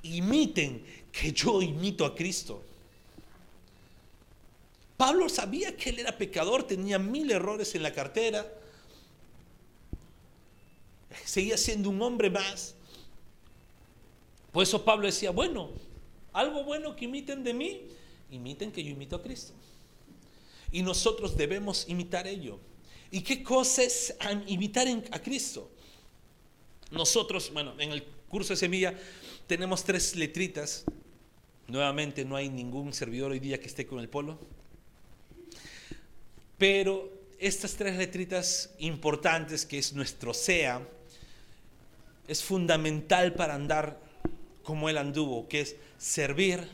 [0.05, 2.63] imiten que yo imito a Cristo.
[4.97, 8.47] Pablo sabía que él era pecador, tenía mil errores en la cartera,
[11.25, 12.75] seguía siendo un hombre más.
[14.53, 15.71] Por eso Pablo decía, bueno,
[16.33, 17.83] algo bueno que imiten de mí,
[18.31, 19.55] imiten que yo imito a Cristo.
[20.71, 22.59] Y nosotros debemos imitar ello.
[23.11, 24.15] ¿Y qué cosa es
[24.47, 25.71] imitar a Cristo?
[26.91, 28.95] Nosotros, bueno, en el curso de semilla
[29.47, 30.85] tenemos tres letritas.
[31.71, 34.37] Nuevamente no hay ningún servidor hoy día que esté con el polo.
[36.59, 40.83] Pero estas tres letritas importantes que es nuestro SEA,
[42.27, 44.01] es fundamental para andar
[44.65, 46.69] como Él anduvo, que es servir,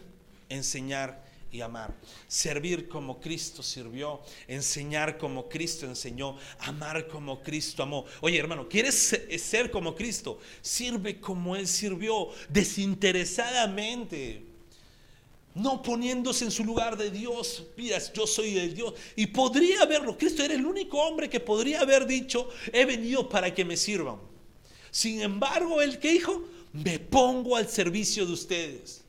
[0.48, 1.94] enseñar y amar.
[2.26, 8.06] Servir como Cristo sirvió, enseñar como Cristo enseñó, amar como Cristo amó.
[8.22, 10.40] Oye hermano, ¿quieres ser como Cristo?
[10.62, 14.55] Sirve como Él sirvió, desinteresadamente.
[15.56, 18.92] No poniéndose en su lugar de Dios, mira, yo soy el Dios.
[19.16, 23.54] Y podría haberlo, Cristo era el único hombre que podría haber dicho, he venido para
[23.54, 24.18] que me sirvan.
[24.90, 29.00] Sin embargo, el que dijo, me pongo al servicio de ustedes.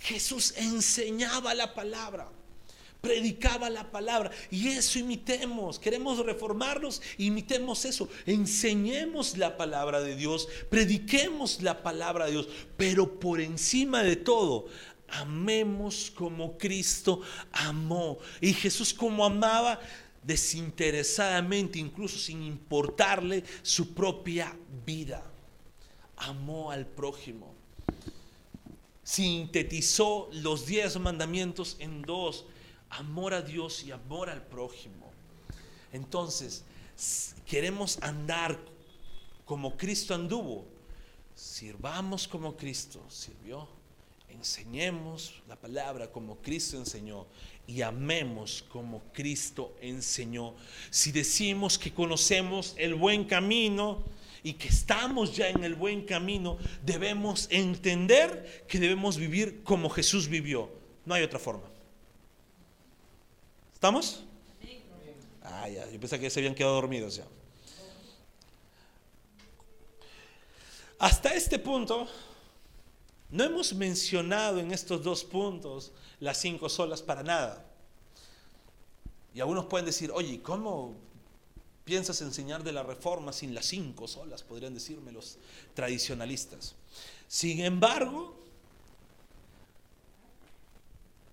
[0.00, 2.28] Jesús enseñaba la palabra,
[3.00, 5.78] predicaba la palabra y eso imitemos.
[5.78, 8.10] Queremos reformarnos, imitemos eso.
[8.26, 14.66] Enseñemos la palabra de Dios, prediquemos la palabra de Dios, pero por encima de todo,
[15.12, 17.20] amemos como Cristo
[17.52, 18.18] amó.
[18.40, 19.78] Y Jesús como amaba,
[20.22, 25.22] desinteresadamente, incluso sin importarle su propia vida.
[26.16, 27.54] Amó al prójimo.
[29.02, 32.46] Sintetizó los diez mandamientos en dos,
[32.88, 35.10] amor a Dios y amor al prójimo.
[35.92, 36.64] Entonces,
[37.44, 38.58] queremos andar
[39.44, 40.64] como Cristo anduvo.
[41.34, 43.81] Sirvamos como Cristo sirvió.
[44.32, 47.26] Enseñemos la palabra como Cristo enseñó
[47.66, 50.54] y amemos como Cristo enseñó.
[50.90, 54.02] Si decimos que conocemos el buen camino
[54.42, 60.28] y que estamos ya en el buen camino, debemos entender que debemos vivir como Jesús
[60.28, 60.70] vivió.
[61.04, 61.68] No hay otra forma.
[63.74, 64.24] ¿Estamos?
[65.42, 67.26] Ah, ya, yo pensé que se habían quedado dormidos ya.
[70.98, 72.08] Hasta este punto,
[73.32, 77.64] no hemos mencionado en estos dos puntos las cinco solas para nada.
[79.34, 80.94] Y algunos pueden decir, oye, ¿cómo
[81.82, 84.42] piensas enseñar de la reforma sin las cinco solas?
[84.42, 85.38] Podrían decirme los
[85.72, 86.74] tradicionalistas.
[87.26, 88.38] Sin embargo,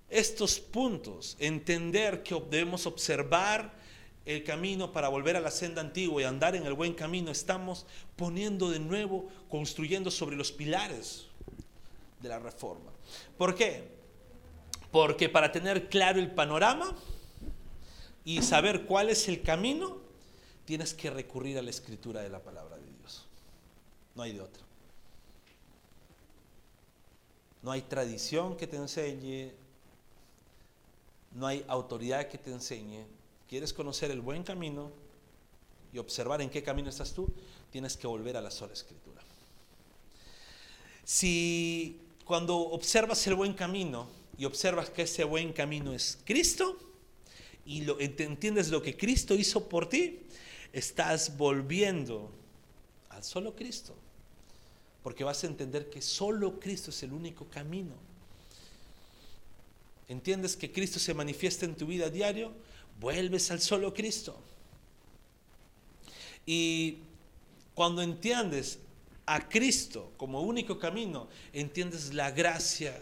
[0.10, 3.78] estos puntos, entender que debemos observar
[4.26, 7.86] el camino para volver a la senda antigua y andar en el buen camino, estamos
[8.16, 11.29] poniendo de nuevo, construyendo sobre los pilares
[12.20, 12.92] de la reforma.
[13.38, 13.84] ¿Por qué?
[14.92, 16.96] Porque para tener claro el panorama
[18.26, 19.98] y saber cuál es el camino,
[20.66, 23.26] tienes que recurrir a la escritura de la palabra de Dios.
[24.16, 24.64] No hay de otra.
[27.62, 29.52] No hay tradición que te enseñe,
[31.34, 33.06] no hay autoridad que te enseñe.
[33.48, 34.92] ¿Quieres conocer el buen camino
[35.92, 37.32] y observar en qué camino estás tú?
[37.72, 39.22] Tienes que volver a la sola escritura.
[41.04, 42.00] Si
[42.30, 44.08] cuando observas el buen camino
[44.38, 46.78] y observas que ese buen camino es Cristo
[47.66, 50.20] y lo, entiendes lo que Cristo hizo por ti,
[50.72, 52.30] estás volviendo
[53.10, 53.96] al solo Cristo.
[55.02, 57.96] Porque vas a entender que solo Cristo es el único camino
[60.08, 62.52] entiendes que Cristo se manifiesta en tu vida a diario,
[63.00, 64.40] vuelves al solo Cristo.
[66.46, 67.00] Y
[67.74, 68.78] cuando entiendes
[69.32, 73.00] a Cristo como único camino, entiendes la gracia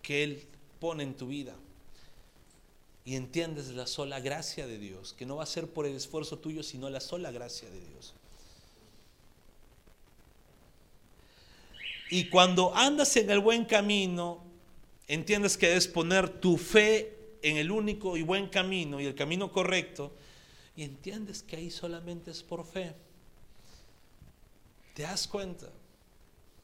[0.00, 0.46] que Él
[0.78, 1.56] pone en tu vida.
[3.04, 6.38] Y entiendes la sola gracia de Dios, que no va a ser por el esfuerzo
[6.38, 8.14] tuyo, sino la sola gracia de Dios.
[12.10, 14.44] Y cuando andas en el buen camino,
[15.08, 19.50] entiendes que debes poner tu fe en el único y buen camino y el camino
[19.50, 20.12] correcto,
[20.76, 22.94] y entiendes que ahí solamente es por fe,
[24.94, 25.68] te das cuenta.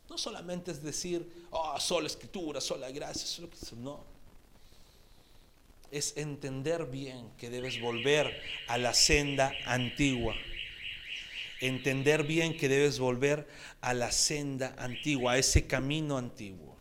[0.08, 4.04] No solamente es decir, oh, sola escritura, sola gracia, solo no.
[5.90, 10.34] Es entender bien que debes volver a la senda antigua.
[11.60, 13.48] Entender bien que debes volver
[13.80, 16.76] a la senda antigua, a ese camino antiguo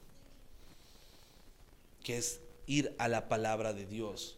[2.05, 4.37] que es ir a la palabra de Dios.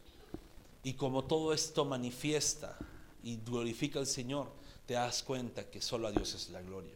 [0.84, 2.78] Y como todo esto manifiesta
[3.22, 4.50] y glorifica al Señor,
[4.88, 6.96] te das cuenta que solo a Dios es la gloria.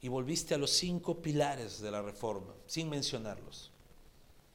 [0.00, 3.72] Y volviste a los cinco pilares de la reforma, sin mencionarlos,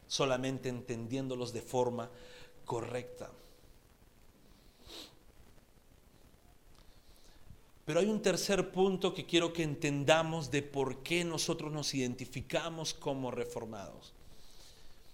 [0.08, 2.10] solamente entendiéndolos de forma
[2.64, 3.30] correcta.
[7.84, 12.93] Pero hay un tercer punto que quiero que entendamos de por qué nosotros nos identificamos
[12.93, 14.14] como reformados.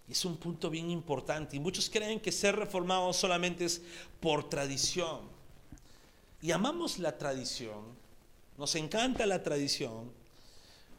[0.08, 1.56] Es un punto bien importante.
[1.56, 3.82] Y muchos creen que ser reformado solamente es
[4.20, 5.37] por tradición.
[6.42, 7.96] Y amamos la tradición.
[8.58, 10.12] Nos encanta la tradición.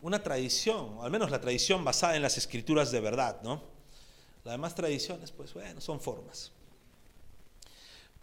[0.00, 3.62] Una tradición, al menos la tradición basada en las escrituras de verdad, ¿no?
[4.44, 6.52] Las demás tradiciones, pues bueno, son formas.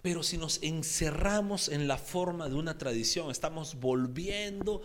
[0.02, 4.84] Pero si nos encerramos en la forma de una tradición, estamos volviendo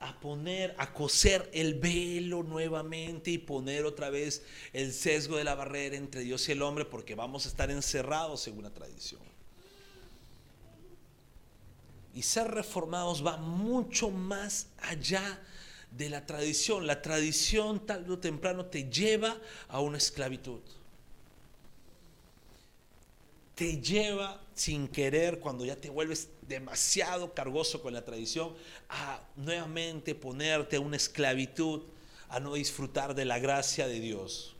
[0.00, 4.42] a poner, a coser el velo nuevamente y poner otra vez
[4.72, 8.46] el sesgo de la barrera entre Dios y el hombre porque vamos a estar encerrados
[8.48, 9.20] en una tradición.
[12.18, 15.40] Y ser reformados va mucho más allá
[15.92, 16.84] de la tradición.
[16.84, 19.36] La tradición tarde o temprano te lleva
[19.68, 20.60] a una esclavitud
[23.58, 28.54] te lleva sin querer, cuando ya te vuelves demasiado cargoso con la tradición,
[28.88, 31.82] a nuevamente ponerte a una esclavitud,
[32.28, 34.54] a no disfrutar de la gracia de Dios,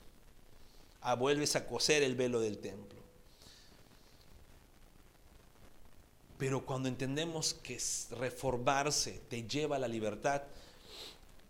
[1.00, 2.97] a vuelves a coser el velo del templo.
[6.38, 7.78] Pero cuando entendemos que
[8.12, 10.42] reformarse te lleva a la libertad,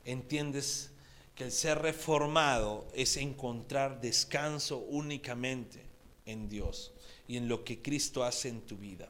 [0.04, 0.90] entiendes
[1.34, 5.82] que el ser reformado es encontrar descanso únicamente
[6.24, 6.92] en Dios
[7.28, 9.08] y en lo que Cristo hace en tu vida.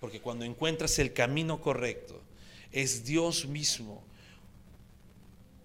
[0.00, 2.20] Porque cuando encuentras el camino correcto,
[2.72, 4.02] es Dios mismo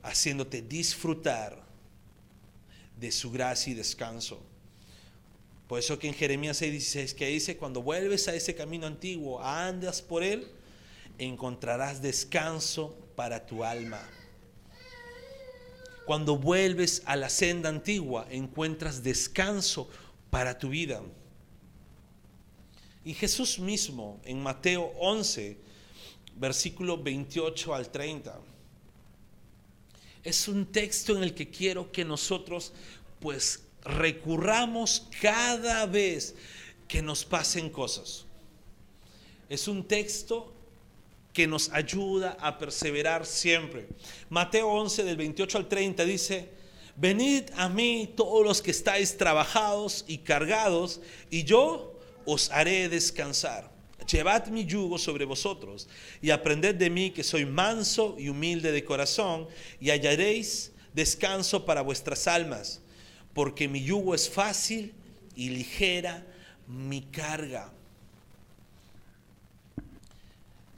[0.04, 1.66] haciéndote disfrutar
[3.00, 4.40] de su gracia y descanso.
[5.68, 10.02] Por eso que en Jeremías 6:16 que dice, cuando vuelves a ese camino antiguo, andas
[10.02, 10.48] por él,
[11.18, 14.02] encontrarás descanso para tu alma.
[16.06, 19.90] Cuando vuelves a la senda antigua, encuentras descanso
[20.30, 21.02] para tu vida.
[23.04, 25.58] Y Jesús mismo en Mateo 11,
[26.36, 28.40] versículo 28 al 30,
[30.24, 32.74] es un texto en el que quiero que nosotros
[33.20, 36.36] pues recurramos cada vez
[36.88, 38.26] que nos pasen cosas.
[39.48, 40.54] Es un texto
[41.34, 43.88] que nos ayuda a perseverar siempre.
[44.30, 46.50] Mateo 11 del 28 al 30 dice,
[46.96, 53.70] venid a mí todos los que estáis trabajados y cargados, y yo os haré descansar.
[54.10, 55.88] Llevad mi yugo sobre vosotros
[56.22, 59.48] y aprended de mí que soy manso y humilde de corazón,
[59.80, 62.82] y hallaréis descanso para vuestras almas,
[63.36, 64.96] porque mi yugo es fácil
[65.36, 66.26] y ligera
[66.68, 67.70] mi carga.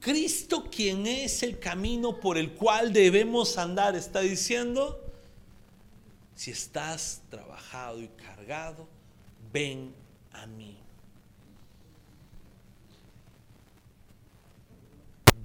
[0.00, 5.00] Cristo, quien es el camino por el cual debemos andar, está diciendo,
[6.34, 8.88] si estás trabajado y cargado,
[9.52, 9.94] ven
[10.32, 10.76] a mí.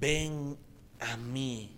[0.00, 0.58] Ven
[0.98, 1.70] a mí.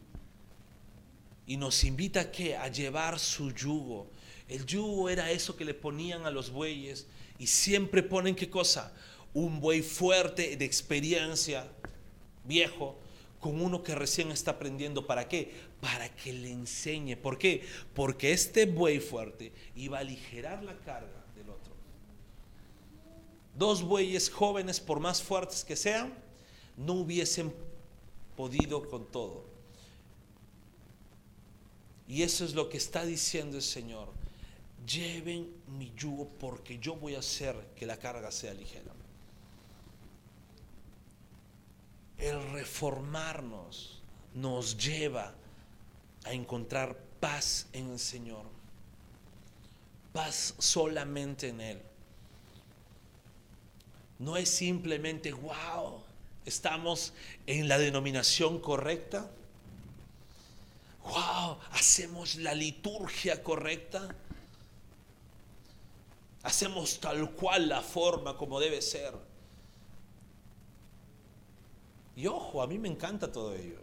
[1.46, 2.56] Y nos invita a qué?
[2.56, 4.08] A llevar su yugo.
[4.48, 7.06] El yugo era eso que le ponían a los bueyes
[7.38, 8.92] y siempre ponen qué cosa?
[9.34, 11.68] Un buey fuerte de experiencia,
[12.44, 12.96] viejo,
[13.40, 15.06] con uno que recién está aprendiendo.
[15.06, 15.52] ¿Para qué?
[15.80, 17.16] Para que le enseñe.
[17.16, 17.64] ¿Por qué?
[17.94, 21.74] Porque este buey fuerte iba a aligerar la carga del otro.
[23.56, 26.14] Dos bueyes jóvenes, por más fuertes que sean,
[26.76, 27.52] no hubiesen
[28.36, 29.44] podido con todo.
[32.08, 34.08] Y eso es lo que está diciendo el Señor.
[34.86, 38.92] Lleven mi yugo porque yo voy a hacer que la carga sea ligera.
[42.18, 44.00] El reformarnos
[44.34, 45.34] nos lleva
[46.24, 48.44] a encontrar paz en el Señor.
[50.12, 51.82] Paz solamente en Él.
[54.18, 56.02] No es simplemente, wow,
[56.46, 57.12] estamos
[57.46, 59.30] en la denominación correcta.
[61.02, 64.08] Wow, hacemos la liturgia correcta.
[66.46, 69.12] Hacemos tal cual la forma como debe ser.
[72.14, 73.80] Y ojo, a mí me encanta todo ello.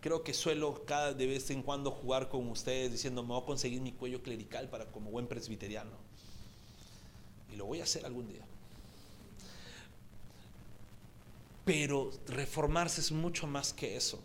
[0.00, 3.44] Creo que suelo cada de vez en cuando jugar con ustedes diciendo, me voy a
[3.44, 5.96] conseguir mi cuello clerical para como buen presbiteriano.
[7.52, 8.46] Y lo voy a hacer algún día.
[11.64, 14.20] Pero reformarse es mucho más que eso.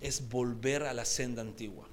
[0.00, 1.89] Es volver a la senda antigua.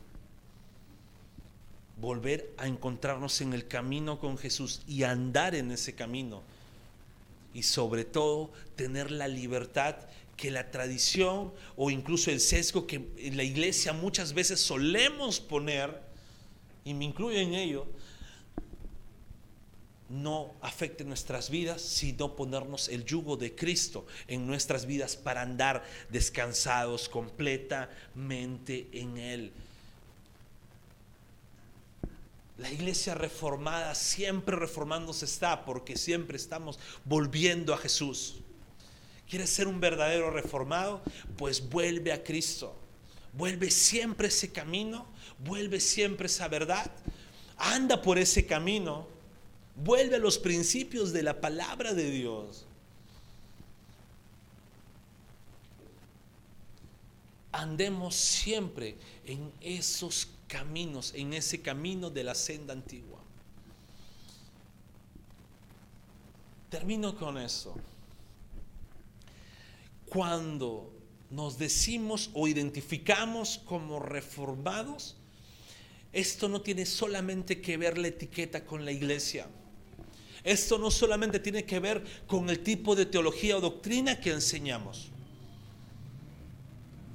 [1.99, 6.43] Volver a encontrarnos en el camino con Jesús y andar en ese camino.
[7.53, 9.95] Y sobre todo tener la libertad
[10.37, 15.99] que la tradición o incluso el sesgo que la iglesia muchas veces solemos poner,
[16.85, 17.87] y me incluyo en ello,
[20.09, 25.83] no afecte nuestras vidas, sino ponernos el yugo de Cristo en nuestras vidas para andar
[26.09, 29.51] descansados completamente en Él.
[32.57, 38.37] La iglesia reformada siempre reformándose está porque siempre estamos volviendo a Jesús.
[39.29, 41.01] ¿Quieres ser un verdadero reformado?
[41.37, 42.75] Pues vuelve a Cristo.
[43.33, 45.05] Vuelve siempre ese camino,
[45.39, 46.89] vuelve siempre esa verdad.
[47.57, 49.07] Anda por ese camino
[49.77, 52.65] Vuelve a los principios de la palabra de Dios.
[57.51, 63.19] Andemos siempre en esos caminos, en ese camino de la senda antigua.
[66.69, 67.75] Termino con eso.
[70.07, 70.91] Cuando
[71.29, 75.17] nos decimos o identificamos como reformados,
[76.13, 79.47] esto no tiene solamente que ver la etiqueta con la iglesia.
[80.43, 85.11] Esto no solamente tiene que ver con el tipo de teología o doctrina que enseñamos.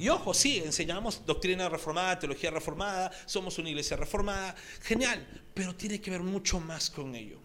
[0.03, 5.25] Y ojo, sí, enseñamos doctrina reformada, teología reformada, somos una iglesia reformada, genial,
[5.55, 7.39] pero tiene que ver mucho más con ello.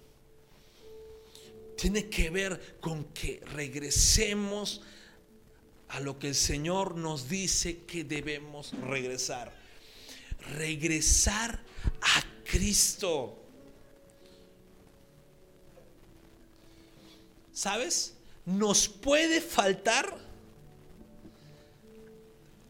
[1.77, 4.81] Tiene que ver con que regresemos
[5.89, 9.53] a lo que el Señor nos dice que debemos regresar.
[10.55, 11.63] Regresar
[12.01, 13.39] a Cristo.
[17.53, 18.15] ¿sabes?
[18.45, 20.26] Nos puede faltar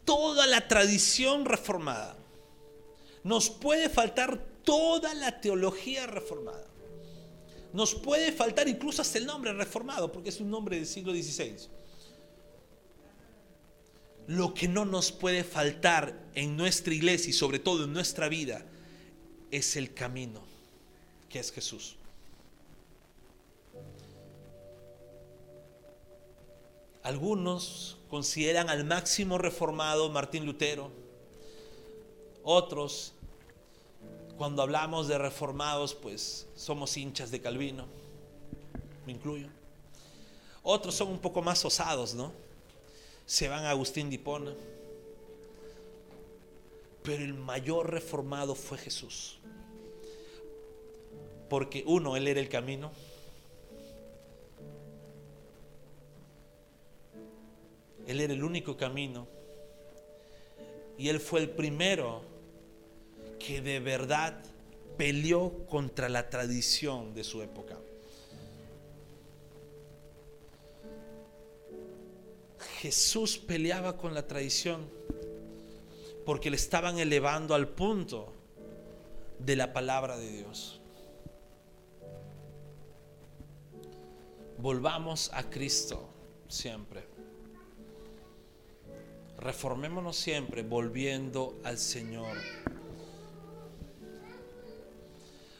[0.08, 2.16] toda la tradición reformada.
[3.26, 6.66] Nos puede faltar toda la teología reformada.
[7.74, 11.58] Nos puede faltar incluso hasta el nombre reformado, porque es un nombre del siglo XVI.
[14.28, 18.66] Lo que no nos puede faltar en nuestra iglesia y sobre todo en nuestra vida
[19.52, 20.42] es el camino,
[21.28, 21.98] que es Jesús.
[27.08, 30.92] Algunos consideran al máximo reformado Martín Lutero.
[32.44, 33.14] Otros,
[34.38, 37.86] cuando hablamos de reformados, pues somos hinchas de Calvino,
[39.06, 39.48] me incluyo.
[40.64, 42.34] Otros son un poco más osados, ¿no?
[43.26, 44.54] Se van a Agustín de Hipona.
[47.04, 49.40] Pero el mayor reformado fue Jesús.
[51.50, 52.92] Porque uno, Él era el camino.
[58.08, 59.28] Él era el único camino.
[60.98, 62.22] Y Él fue el primero
[63.38, 64.42] que de verdad
[64.98, 67.78] peleó contra la tradición de su época.
[72.80, 74.88] Jesús peleaba con la tradición
[76.26, 78.34] porque le estaban elevando al punto
[79.40, 80.80] de la palabra de Dios.
[84.58, 86.10] Volvamos a Cristo
[86.48, 87.17] siempre.
[89.38, 92.38] Reformémonos siempre volviendo al Señor.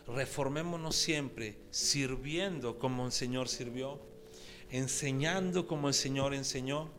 [0.08, 4.00] Reformémonos siempre sirviendo como el Señor sirvió,
[4.72, 6.90] enseñando como el Señor enseñó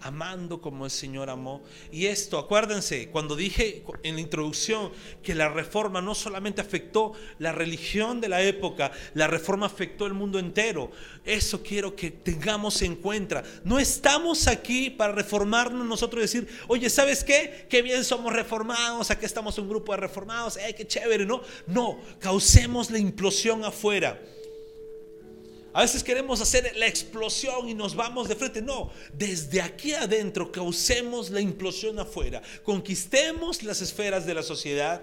[0.00, 1.62] amando como el Señor amó.
[1.92, 4.90] Y esto, acuérdense, cuando dije en la introducción
[5.22, 10.14] que la reforma no solamente afectó la religión de la época, la reforma afectó el
[10.14, 10.90] mundo entero.
[11.24, 13.42] Eso quiero que tengamos en cuenta.
[13.64, 17.66] No estamos aquí para reformarnos nosotros y decir, oye, ¿sabes qué?
[17.68, 21.42] Qué bien somos reformados, aquí estamos un grupo de reformados, eh, qué chévere, ¿no?
[21.66, 24.20] No, causemos la implosión afuera.
[25.72, 28.60] A veces queremos hacer la explosión y nos vamos de frente.
[28.60, 32.42] No, desde aquí adentro causemos la implosión afuera.
[32.64, 35.02] Conquistemos las esferas de la sociedad.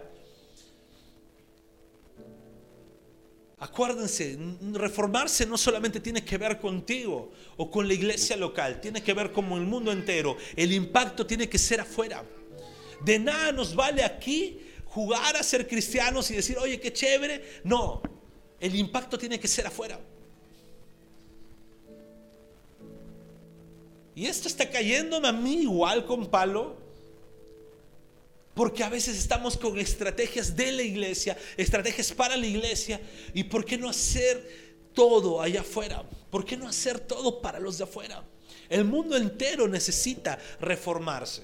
[3.59, 4.37] Acuérdense,
[4.73, 9.31] reformarse no solamente tiene que ver contigo o con la iglesia local, tiene que ver
[9.31, 10.37] con el mundo entero.
[10.55, 12.23] El impacto tiene que ser afuera.
[13.03, 17.61] De nada nos vale aquí jugar a ser cristianos y decir, oye, qué chévere.
[17.63, 18.01] No,
[18.59, 19.99] el impacto tiene que ser afuera.
[24.17, 26.75] Y esto está cayéndome a mí igual con palo.
[28.55, 32.99] Porque a veces estamos con estrategias de la iglesia, estrategias para la iglesia.
[33.35, 36.03] ¿Y por qué no hacer todo allá afuera?
[36.31, 38.23] ¿Por qué no hacer todo para los de afuera?
[38.69, 41.43] El mundo entero necesita reformarse.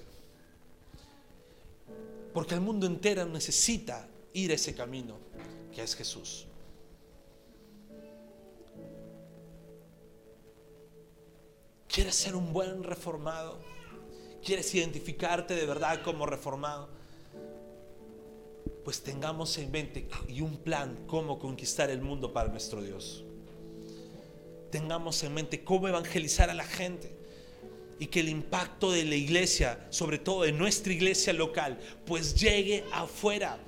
[2.34, 5.20] Porque el mundo entero necesita ir ese camino
[5.76, 6.48] que es Jesús.
[11.94, 13.60] ¿Quieres ser un buen reformado?
[14.44, 16.90] ¿Quieres identificarte de verdad como reformado?
[18.84, 23.24] Pues tengamos en mente y un plan cómo conquistar el mundo para nuestro Dios.
[24.72, 27.16] Tengamos en mente cómo evangelizar a la gente
[28.00, 32.86] y que el impacto de la iglesia, sobre todo de nuestra iglesia local, pues llegue
[32.92, 33.60] afuera,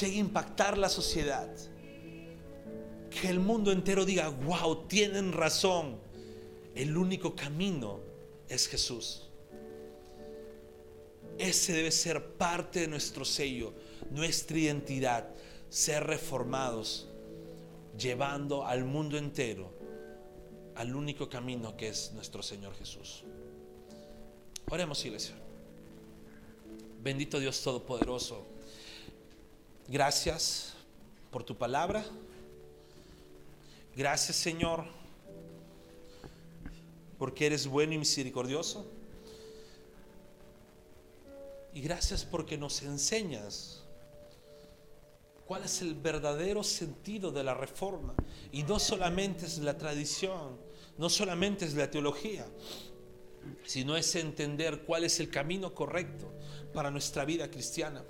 [0.00, 1.48] llegue a impactar la sociedad.
[3.10, 6.08] Que el mundo entero diga, wow, tienen razón
[6.74, 8.00] el único camino
[8.48, 9.28] es Jesús.
[11.38, 13.72] Ese debe ser parte de nuestro sello,
[14.10, 15.28] nuestra identidad,
[15.68, 17.08] ser reformados,
[17.96, 19.80] llevando al mundo entero
[20.80, 23.22] al único camino que es nuestro Señor Jesús.
[24.70, 25.34] Oremos, iglesia.
[27.02, 28.46] Bendito Dios Todopoderoso.
[29.88, 30.72] Gracias
[31.30, 32.02] por tu palabra.
[33.94, 34.86] Gracias, Señor
[37.20, 38.90] porque eres bueno y misericordioso.
[41.74, 43.84] Y gracias porque nos enseñas
[45.44, 48.14] cuál es el verdadero sentido de la reforma.
[48.52, 50.56] Y no solamente es la tradición,
[50.96, 52.46] no solamente es la teología,
[53.66, 56.32] sino es entender cuál es el camino correcto
[56.72, 58.02] para nuestra vida cristiana.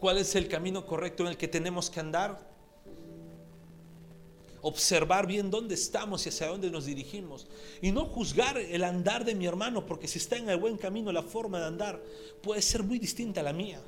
[0.00, 2.53] ¿Cuál es el camino correcto en el que tenemos que andar?
[4.64, 7.46] Observar bien dónde estamos y hacia dónde nos dirigimos.
[7.82, 11.12] Y no juzgar el andar de mi hermano, porque si está en el buen camino,
[11.12, 12.02] la forma de andar
[12.42, 13.78] puede ser muy distinta a la mía.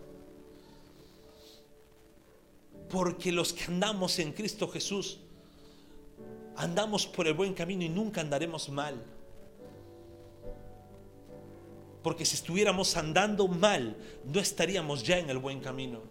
[2.90, 5.18] Porque los que andamos en Cristo Jesús,
[6.56, 9.02] andamos por el buen camino y nunca andaremos mal.
[12.02, 13.96] Porque si estuviéramos andando mal,
[14.26, 16.02] no estaríamos ya en el buen camino.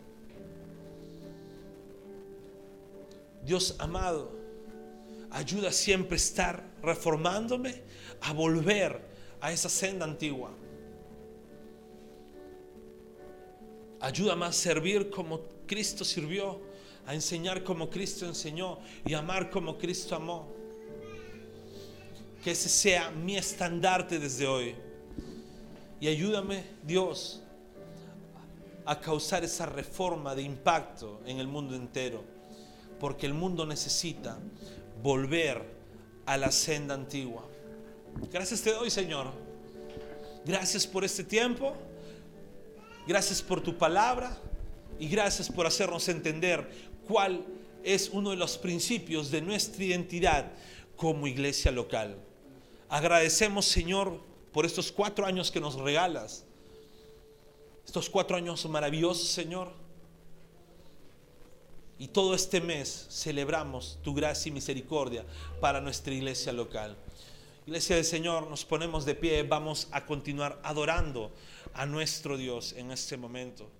[3.43, 4.44] Dios amado,
[5.35, 7.81] ayuda siempre a estar reformándome,
[8.21, 9.01] a volver
[9.41, 10.49] a esa senda antigua.
[13.99, 16.61] Ayúdame a servir como Cristo sirvió,
[17.05, 20.47] a enseñar como Cristo enseñó y amar como Cristo amó.
[22.41, 24.75] Que ese sea mi estandarte desde hoy.
[25.99, 27.41] Y ayúdame, Dios,
[28.85, 32.23] a causar esa reforma de impacto en el mundo entero,
[32.99, 34.39] porque el mundo necesita
[35.05, 35.61] volver
[36.25, 37.47] a la senda antigua.
[38.31, 39.27] Gracias te doy, Señor.
[40.43, 41.75] Gracias por este tiempo.
[43.07, 44.35] Gracias por tu palabra
[44.97, 46.67] y gracias por hacernos entender
[47.07, 47.45] cuál
[47.83, 50.51] es uno de los principios de nuestra identidad
[50.95, 52.17] como iglesia local.
[52.89, 54.19] Agradecemos, Señor,
[54.51, 56.45] por estos cuatro años que nos regalas.
[57.85, 59.71] Estos cuatro años maravillosos, Señor.
[61.97, 65.25] Y todo este mes celebramos tu gracia y misericordia
[65.61, 66.97] para nuestra iglesia local.
[67.65, 71.31] Iglesia del Señor, nos ponemos de pie, vamos a continuar adorando
[71.73, 73.71] a nuestro Dios en este momento.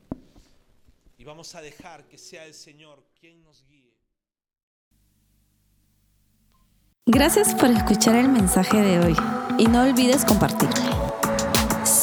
[1.18, 3.94] Y vamos a dejar que sea el Señor quien nos guíe.
[7.06, 9.16] Gracias por escuchar el mensaje de hoy
[9.60, 11.25] y no olvides compartirlo.